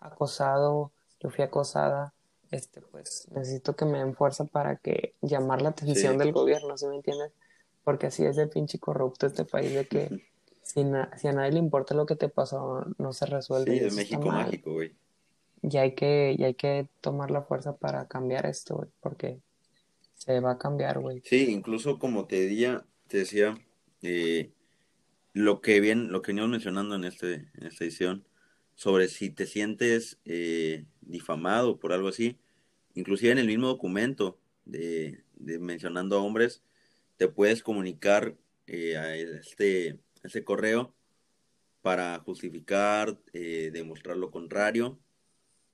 acosado, 0.01 0.93
yo 1.21 1.31
fui 1.31 1.45
acosada, 1.45 2.15
este, 2.51 2.81
pues, 2.81 3.29
necesito 3.31 3.77
que 3.77 3.85
me 3.85 3.99
den 3.99 4.15
fuerza 4.15 4.45
para 4.45 4.77
que 4.77 5.15
llamar 5.21 5.63
la 5.63 5.71
atención 5.71 6.15
Sí. 6.15 6.19
del 6.19 6.33
gobierno, 6.33 6.77
¿sí 6.77 6.87
me 6.87 6.97
entiendes? 6.97 7.33
Porque 7.85 8.09
así 8.09 8.25
es 8.25 8.37
de 8.37 8.47
pinche 8.47 8.79
corrupto 8.79 9.27
este 9.27 9.45
país, 9.45 9.73
de 9.75 9.87
que 9.87 10.27
si, 10.63 10.85
na- 10.85 11.17
si 11.17 11.29
a 11.29 11.33
nadie 11.33 11.53
le 11.53 11.59
importa 11.59 11.95
lo 11.95 12.07
que 12.07 12.17
te 12.17 12.29
pasó, 12.29 12.85
no 12.99 13.13
se 13.13 13.27
resuelve. 13.27 13.79
Sí, 13.79 13.85
es 13.85 13.95
México 13.95 14.27
mágico, 14.27 14.73
güey. 14.73 14.95
Y 15.63 15.77
hay 15.77 15.95
que, 15.95 16.35
y 16.39 16.45
hay 16.45 16.55
que 16.55 16.89
tomar 17.01 17.31
la 17.31 17.43
fuerza 17.43 17.77
para 17.77 18.09
cambiar 18.09 18.47
esto, 18.47 18.77
güey, 18.77 18.89
porque 19.01 19.41
se 20.15 20.41
va 20.41 20.53
a 20.53 20.59
cambiar, 20.59 21.01
güey. 21.01 21.23
Sí, 21.25 21.51
incluso 21.51 21.99
como 21.99 22.27
te 22.27 22.41
decía, 22.41 22.85
te 23.09 23.19
decía, 23.19 23.59
eh, 24.03 24.53
lo 25.33 25.61
que 25.61 25.81
bien, 25.81 26.11
lo 26.13 26.23
que 26.23 26.33
veníamos 26.33 26.51
mencionando 26.51 26.95
en 26.95 27.05
este, 27.05 27.49
en 27.55 27.67
esta 27.67 27.85
edición, 27.85 28.25
sobre 28.75 29.09
si 29.09 29.29
te 29.31 29.47
sientes 29.47 30.19
eh, 30.25 30.87
difamado 31.03 31.79
por 31.79 31.93
algo 31.93 32.09
así, 32.09 32.39
inclusive 32.95 33.33
en 33.33 33.39
el 33.39 33.47
mismo 33.47 33.67
documento 33.67 34.39
de, 34.65 35.23
mencionando 35.39 36.17
a 36.17 36.23
hombres, 36.23 36.63
te 37.17 37.29
puedes 37.29 37.63
comunicar 37.63 38.37
eh, 38.67 38.97
a 38.97 39.15
este, 39.17 39.99
a 40.25 40.45
correo 40.45 40.95
para 41.83 42.19
justificar, 42.21 43.19
eh, 43.33 43.71
demostrar 43.73 44.17
lo 44.17 44.31
contrario. 44.31 44.99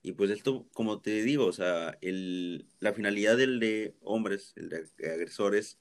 Y 0.07 0.13
pues 0.13 0.31
esto, 0.31 0.65
como 0.71 1.01
te 1.01 1.21
digo, 1.21 1.45
o 1.47 1.51
sea, 1.51 1.97
el, 1.99 2.65
la 2.79 2.93
finalidad 2.93 3.35
del 3.35 3.59
de 3.59 3.93
hombres, 3.99 4.53
el 4.55 4.69
de 4.69 4.87
agresores, 5.11 5.79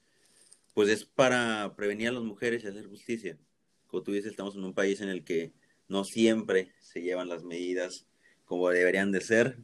pues 0.75 0.89
es 0.89 1.05
para 1.05 1.77
prevenir 1.77 2.09
a 2.09 2.13
las 2.13 2.25
mujeres 2.25 2.65
y 2.65 2.67
hacer 2.67 2.89
justicia. 2.89 3.39
Como 3.87 4.03
tú 4.03 4.11
dices, 4.11 4.33
estamos 4.33 4.57
en 4.57 4.65
un 4.65 4.75
país 4.75 5.01
en 5.01 5.11
el 5.11 5.23
que 5.23 5.53
no 5.87 6.03
siempre 6.03 6.73
se 6.81 7.03
llevan 7.03 7.29
las 7.29 7.45
medidas 7.45 8.09
como 8.47 8.69
deberían 8.69 9.13
de 9.13 9.21
ser. 9.21 9.59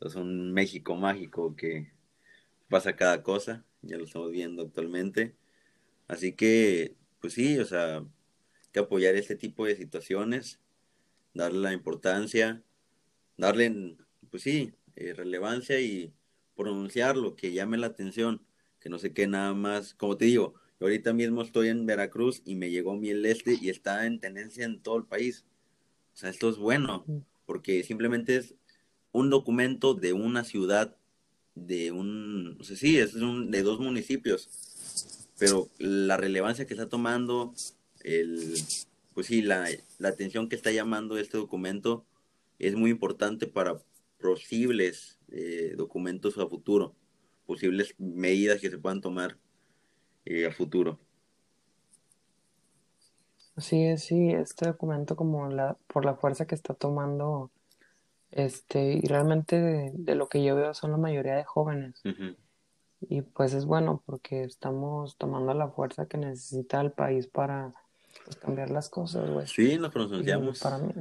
Es 0.00 0.14
un 0.14 0.50
México 0.54 0.94
mágico 0.96 1.54
que 1.54 1.92
pasa 2.70 2.96
cada 2.96 3.22
cosa, 3.22 3.66
ya 3.82 3.98
lo 3.98 4.04
estamos 4.04 4.30
viendo 4.30 4.62
actualmente. 4.62 5.36
Así 6.08 6.32
que, 6.32 6.96
pues 7.20 7.34
sí, 7.34 7.58
o 7.58 7.66
sea, 7.66 7.98
hay 7.98 8.06
que 8.72 8.80
apoyar 8.80 9.14
este 9.16 9.36
tipo 9.36 9.66
de 9.66 9.76
situaciones, 9.76 10.58
darle 11.34 11.58
la 11.58 11.74
importancia, 11.74 12.64
darle, 13.40 13.96
pues 14.30 14.42
sí, 14.42 14.72
eh, 14.96 15.14
relevancia 15.14 15.80
y 15.80 16.12
pronunciarlo, 16.54 17.36
que 17.36 17.52
llame 17.52 17.78
la 17.78 17.88
atención, 17.88 18.42
que 18.78 18.88
no 18.90 18.98
se 18.98 19.12
quede 19.12 19.28
nada 19.28 19.54
más, 19.54 19.94
como 19.94 20.16
te 20.16 20.26
digo, 20.26 20.54
yo 20.78 20.86
ahorita 20.86 21.12
mismo 21.12 21.42
estoy 21.42 21.68
en 21.68 21.86
Veracruz 21.86 22.42
y 22.44 22.54
me 22.54 22.70
llegó 22.70 22.96
Miel 22.96 23.24
Este 23.26 23.58
y 23.60 23.68
está 23.68 24.06
en 24.06 24.20
tendencia 24.20 24.64
en 24.64 24.80
todo 24.80 24.96
el 24.96 25.04
país. 25.04 25.44
O 26.14 26.16
sea, 26.16 26.30
esto 26.30 26.48
es 26.48 26.56
bueno, 26.56 27.04
porque 27.46 27.82
simplemente 27.82 28.36
es 28.36 28.54
un 29.12 29.30
documento 29.30 29.94
de 29.94 30.12
una 30.12 30.44
ciudad, 30.44 30.96
de 31.54 31.92
un, 31.92 32.56
o 32.60 32.64
sea, 32.64 32.76
sí, 32.76 32.98
es 32.98 33.14
un, 33.14 33.50
de 33.50 33.62
dos 33.62 33.80
municipios, 33.80 34.48
pero 35.38 35.68
la 35.78 36.16
relevancia 36.16 36.66
que 36.66 36.74
está 36.74 36.88
tomando, 36.88 37.54
el, 38.02 38.54
pues 39.14 39.26
sí, 39.26 39.42
la, 39.42 39.68
la 39.98 40.08
atención 40.08 40.48
que 40.48 40.56
está 40.56 40.70
llamando 40.70 41.18
este 41.18 41.36
documento 41.36 42.04
es 42.60 42.76
muy 42.76 42.90
importante 42.90 43.46
para 43.46 43.80
posibles 44.20 45.18
eh, 45.28 45.74
documentos 45.76 46.38
a 46.38 46.46
futuro, 46.46 46.96
posibles 47.46 47.94
medidas 47.98 48.60
que 48.60 48.70
se 48.70 48.78
puedan 48.78 49.00
tomar 49.00 49.38
eh, 50.24 50.46
a 50.46 50.52
futuro. 50.52 51.00
Es, 53.56 54.04
sí, 54.04 54.30
este 54.30 54.66
documento 54.66 55.16
como 55.16 55.48
la, 55.48 55.76
por 55.86 56.04
la 56.04 56.14
fuerza 56.16 56.46
que 56.46 56.54
está 56.54 56.74
tomando, 56.74 57.50
este, 58.30 58.94
y 58.94 59.00
realmente 59.02 59.60
de, 59.60 59.90
de 59.94 60.14
lo 60.14 60.28
que 60.28 60.42
yo 60.44 60.56
veo 60.56 60.74
son 60.74 60.92
la 60.92 60.96
mayoría 60.96 61.36
de 61.36 61.44
jóvenes. 61.44 62.06
Y 63.00 63.22
pues 63.22 63.54
es 63.54 63.66
bueno 63.66 64.02
porque 64.06 64.44
estamos 64.44 65.16
tomando 65.18 65.54
la 65.54 65.68
fuerza 65.70 66.06
que 66.06 66.18
necesita 66.18 66.80
el 66.80 66.92
país 66.92 67.26
para 67.26 67.74
pues, 68.24 68.36
cambiar 68.36 68.70
las 68.70 68.88
cosas, 68.90 69.30
güey. 69.30 69.46
Sí, 69.46 69.78
nos 69.78 69.90
Y 69.90 69.92
pronunciamos. 69.92 70.58
para 70.58 70.78
mí, 70.78 70.92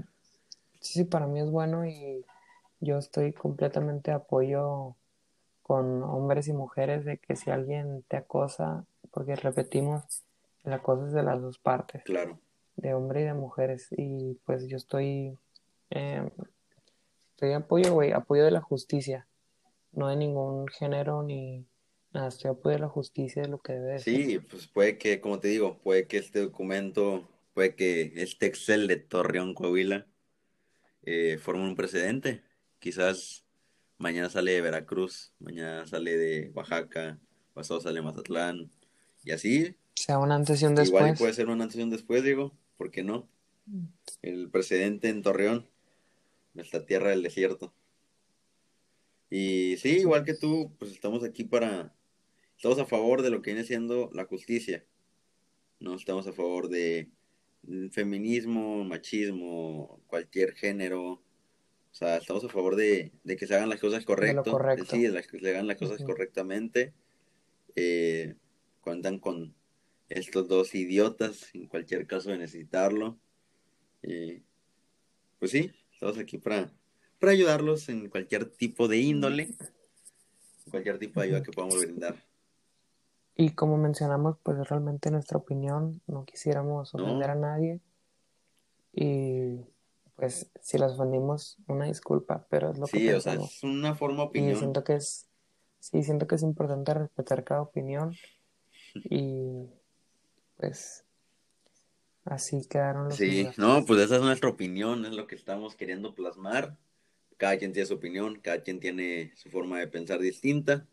sí, 0.79 0.99
sí, 0.99 1.03
para 1.03 1.27
mí 1.27 1.39
es 1.39 1.49
bueno 1.49 1.85
y 1.85 2.25
yo 2.79 2.97
estoy 2.97 3.33
completamente 3.33 4.11
de 4.11 4.17
apoyo 4.17 4.95
con 5.61 6.01
hombres 6.03 6.47
y 6.47 6.53
mujeres 6.53 7.05
de 7.05 7.17
que 7.17 7.35
si 7.35 7.51
alguien 7.51 8.03
te 8.07 8.17
acosa, 8.17 8.85
porque 9.11 9.35
repetimos, 9.35 10.23
el 10.63 10.73
acoso 10.73 11.07
es 11.07 11.13
de 11.13 11.23
las 11.23 11.41
dos 11.41 11.59
partes. 11.59 12.03
Claro. 12.03 12.39
de 12.75 12.93
hombre 12.93 13.21
y 13.21 13.23
de 13.25 13.33
mujeres. 13.33 13.87
Y 13.91 14.39
pues 14.45 14.67
yo 14.67 14.77
estoy, 14.77 15.37
eh, 15.89 16.29
estoy 17.31 17.51
apoyo, 17.53 17.93
güey, 17.93 18.13
apoyo 18.13 18.45
de 18.45 18.51
la 18.51 18.61
justicia, 18.61 19.27
no 19.91 20.07
de 20.07 20.15
ningún 20.15 20.67
género 20.69 21.21
ni 21.21 21.65
nada, 22.13 22.29
estoy 22.29 22.51
apoyo 22.51 22.75
de 22.75 22.79
la 22.79 22.87
justicia 22.87 23.41
de 23.41 23.49
lo 23.49 23.59
que 23.59 23.73
debe 23.73 23.93
de 23.93 23.99
ser. 23.99 24.15
Sí, 24.15 24.39
pues 24.39 24.67
puede 24.67 24.97
que, 24.97 25.19
como 25.19 25.39
te 25.39 25.49
digo, 25.49 25.77
puede 25.79 26.07
que 26.07 26.17
este 26.17 26.39
documento, 26.39 27.27
puede 27.53 27.75
que 27.75 28.13
este 28.15 28.45
Excel 28.45 28.87
de 28.87 28.97
Torreón, 28.97 29.53
Coahuila, 29.53 30.07
eh, 31.03 31.37
forme 31.37 31.63
un 31.63 31.75
precedente. 31.75 32.43
Quizás 32.79 33.43
mañana 33.97 34.29
sale 34.29 34.53
de 34.53 34.61
Veracruz, 34.61 35.33
mañana 35.39 35.85
sale 35.87 36.17
de 36.17 36.51
Oaxaca, 36.53 37.19
pasado 37.53 37.81
sale 37.81 37.95
de 37.95 38.01
Mazatlán, 38.01 38.71
y 39.23 39.31
así. 39.31 39.75
Sea 39.95 40.17
un 40.17 40.31
antes 40.31 40.61
y 40.61 40.65
un 40.65 40.73
Igual 40.73 40.85
después. 40.85 41.19
puede 41.19 41.33
ser 41.33 41.49
una 41.49 41.63
antes 41.63 41.77
y 41.77 41.83
un 41.83 41.89
después, 41.89 42.23
digo, 42.23 42.53
¿por 42.77 42.89
qué 42.91 43.03
no? 43.03 43.27
El 44.21 44.49
precedente 44.49 45.09
en 45.09 45.21
Torreón, 45.21 45.67
nuestra 46.53 46.85
tierra 46.85 47.09
del 47.09 47.21
desierto. 47.21 47.73
Y 49.29 49.77
sí, 49.77 49.99
igual 49.99 50.23
que 50.23 50.33
tú, 50.33 50.73
pues 50.79 50.91
estamos 50.91 51.23
aquí 51.23 51.43
para, 51.43 51.93
estamos 52.55 52.79
a 52.79 52.85
favor 52.85 53.21
de 53.21 53.29
lo 53.29 53.41
que 53.41 53.51
viene 53.51 53.65
siendo 53.65 54.09
la 54.13 54.25
justicia. 54.25 54.85
No 55.79 55.95
estamos 55.95 56.25
a 56.27 56.33
favor 56.33 56.69
de 56.69 57.09
feminismo, 57.91 58.83
machismo, 58.83 60.01
cualquier 60.07 60.53
género. 60.53 61.21
O 61.91 61.95
sea, 61.99 62.17
estamos 62.17 62.43
a 62.43 62.49
favor 62.49 62.75
de, 62.75 63.11
de 63.23 63.35
que 63.35 63.47
se 63.47 63.55
hagan 63.55 63.69
las 63.69 63.79
cosas 63.79 64.05
correcto. 64.05 64.57
Sí, 64.89 65.01
de 65.01 65.09
las 65.09 65.27
que 65.27 65.39
se 65.39 65.49
hagan 65.49 65.67
las 65.67 65.77
cosas 65.77 66.03
correctamente. 66.03 66.93
Eh, 67.75 68.35
cuentan 68.81 69.19
con 69.19 69.55
estos 70.07 70.47
dos 70.47 70.75
idiotas, 70.75 71.53
en 71.53 71.67
cualquier 71.67 72.07
caso 72.07 72.31
de 72.31 72.37
necesitarlo. 72.37 73.19
Eh, 74.01 74.41
pues 75.39 75.51
sí, 75.51 75.71
estamos 75.93 76.17
aquí 76.17 76.37
para, 76.37 76.71
para 77.19 77.31
ayudarlos 77.31 77.89
en 77.89 78.09
cualquier 78.09 78.45
tipo 78.45 78.87
de 78.87 78.97
índole, 78.97 79.49
cualquier 80.69 80.99
tipo 80.99 81.19
de 81.19 81.27
ayuda 81.27 81.43
que 81.43 81.51
podamos 81.51 81.79
brindar. 81.79 82.28
Y 83.41 83.51
como 83.51 83.77
mencionamos, 83.77 84.35
pues 84.43 84.67
realmente 84.67 85.09
nuestra 85.11 85.37
opinión, 85.37 86.01
no 86.07 86.25
quisiéramos 86.25 86.93
No. 86.93 87.03
ofender 87.05 87.29
a 87.29 87.35
nadie. 87.35 87.79
Y 88.93 89.61
pues 90.17 90.51
si 90.61 90.77
los 90.77 90.95
ofendimos, 90.95 91.55
una 91.67 91.85
disculpa, 91.85 92.45
pero 92.49 92.71
es 92.71 92.77
lo 92.77 92.85
que 92.87 92.97
Sí, 92.97 93.09
o 93.11 93.21
sea, 93.21 93.35
es 93.35 93.63
una 93.63 93.95
forma 93.95 94.23
Y 94.23 94.27
opinión. 94.29 94.57
siento 94.57 94.83
que 94.83 94.95
es, 94.95 95.29
sí, 95.79 96.03
siento 96.03 96.27
que 96.27 96.35
es 96.35 96.43
importante 96.43 96.93
respetar 96.93 97.45
cada 97.45 97.61
opinión. 97.61 98.13
Y 99.09 99.69
pues 100.57 101.05
así 102.25 102.65
quedaron 102.67 103.05
los 103.07 103.15
Sí, 103.15 103.47
no, 103.57 103.85
pues 103.85 104.01
esa 104.01 104.17
es 104.17 104.21
nuestra 104.21 104.49
opinión, 104.49 105.05
es 105.05 105.13
lo 105.13 105.27
que 105.27 105.35
estamos 105.35 105.75
queriendo 105.75 106.13
plasmar. 106.13 106.75
Cada 107.37 107.57
quien 107.57 107.71
tiene 107.71 107.85
su 107.87 107.93
opinión, 107.93 108.41
cada 108.41 108.63
quien 108.63 108.81
tiene 108.81 109.31
su 109.37 109.49
forma 109.49 109.79
de 109.79 109.87
pensar 109.87 110.19
distinta, 110.19 110.85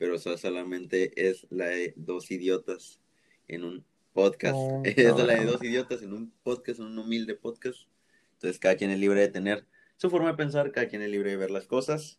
pero 0.00 0.14
eso 0.14 0.34
solamente 0.38 1.28
es 1.28 1.46
la 1.50 1.66
de 1.66 1.92
dos 1.94 2.30
idiotas 2.30 3.02
en 3.48 3.64
un 3.64 3.84
podcast. 4.14 4.56
Es 4.86 5.14
la 5.14 5.34
de 5.34 5.44
dos 5.44 5.62
idiotas 5.62 6.02
en 6.02 6.14
un 6.14 6.32
podcast, 6.42 6.80
en 6.80 6.86
un 6.86 6.98
humilde 6.98 7.34
podcast. 7.34 7.82
Entonces 8.32 8.58
cada 8.58 8.76
quien 8.76 8.90
es 8.92 8.98
libre 8.98 9.20
de 9.20 9.28
tener 9.28 9.66
su 9.98 10.08
forma 10.08 10.30
de 10.30 10.38
pensar, 10.38 10.72
cada 10.72 10.88
quien 10.88 11.02
es 11.02 11.10
libre 11.10 11.32
de 11.32 11.36
ver 11.36 11.50
las 11.50 11.66
cosas. 11.66 12.18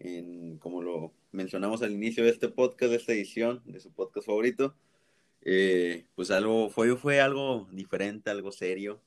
En, 0.00 0.58
como 0.58 0.82
lo 0.82 1.14
mencionamos 1.30 1.82
al 1.82 1.92
inicio 1.92 2.24
de 2.24 2.30
este 2.30 2.48
podcast, 2.48 2.90
de 2.90 2.96
esta 2.96 3.12
edición, 3.12 3.62
de 3.64 3.78
su 3.78 3.92
podcast 3.92 4.26
favorito, 4.26 4.74
eh, 5.42 6.04
pues 6.16 6.32
algo, 6.32 6.68
fue, 6.68 6.96
fue 6.96 7.20
algo 7.20 7.68
diferente, 7.70 8.28
algo 8.28 8.50
serio. 8.50 9.00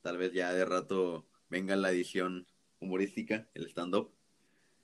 Tal 0.00 0.16
vez 0.16 0.32
ya 0.32 0.54
de 0.54 0.64
rato 0.64 1.26
venga 1.50 1.76
la 1.76 1.90
edición 1.90 2.46
humorística, 2.78 3.50
el 3.52 3.66
stand-up. 3.66 4.10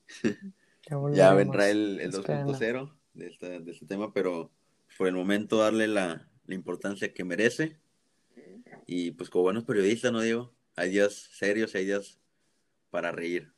Ya 1.12 1.34
vendrá 1.34 1.68
el, 1.70 2.00
el 2.00 2.10
Espérenlo. 2.14 2.52
2.0 2.54 2.92
de, 3.14 3.26
esta- 3.28 3.60
de 3.60 3.70
este 3.72 3.86
tema, 3.86 4.12
pero 4.12 4.50
por 4.98 5.08
el 5.08 5.14
momento 5.14 5.58
darle 5.58 5.88
la, 5.88 6.28
la 6.46 6.54
importancia 6.54 7.12
que 7.12 7.24
merece. 7.24 7.78
Y 8.86 9.10
pues 9.12 9.30
como 9.30 9.44
buenos 9.44 9.64
periodistas, 9.64 10.12
¿no, 10.12 10.20
Diego? 10.20 10.52
Hay 10.76 10.90
días 10.90 11.12
serios 11.32 11.74
hay 11.74 11.86
días 11.86 12.20
para 12.90 13.10
reír. 13.12 13.52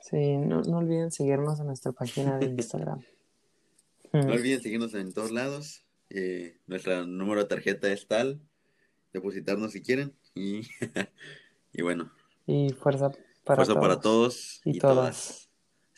Sí, 0.00 0.36
no, 0.38 0.62
no 0.62 0.78
olviden 0.78 1.10
seguirnos 1.10 1.60
en 1.60 1.66
nuestra 1.66 1.92
página 1.92 2.38
de 2.38 2.46
Instagram. 2.46 3.00
No 4.12 4.22
Mm. 4.24 4.30
olviden 4.32 4.60
seguirnos 4.60 4.92
en 4.94 5.12
todos 5.12 5.30
lados. 5.30 5.84
Eh, 6.08 6.58
nuestro 6.66 7.06
número 7.06 7.42
de 7.42 7.46
tarjeta 7.46 7.92
es 7.92 8.08
tal. 8.08 8.40
Depositarnos 9.12 9.70
si 9.70 9.82
quieren. 9.82 10.12
Y, 10.34 10.62
y 11.72 11.82
bueno, 11.82 12.10
Y 12.44 12.70
fuerza 12.70 13.12
para 13.44 13.64
fuerza 13.64 13.74
todos. 13.74 13.80
para 13.80 14.00
todos 14.00 14.60
y 14.64 14.76
y, 14.76 14.78
todas. 14.80 14.96
todas. 14.96 15.49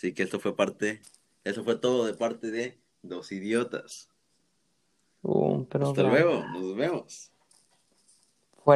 Así 0.02 0.14
que 0.14 0.24
esto 0.24 0.40
fue 0.40 0.56
parte, 0.56 1.00
eso 1.44 1.62
fue 1.62 1.76
todo 1.76 2.06
de 2.06 2.14
parte 2.14 2.50
de 2.50 2.76
Dos 3.02 3.30
Idiotas. 3.30 4.08
Hasta 5.90 6.02
luego, 6.02 6.44
nos 6.48 6.74
vemos. 6.74 7.31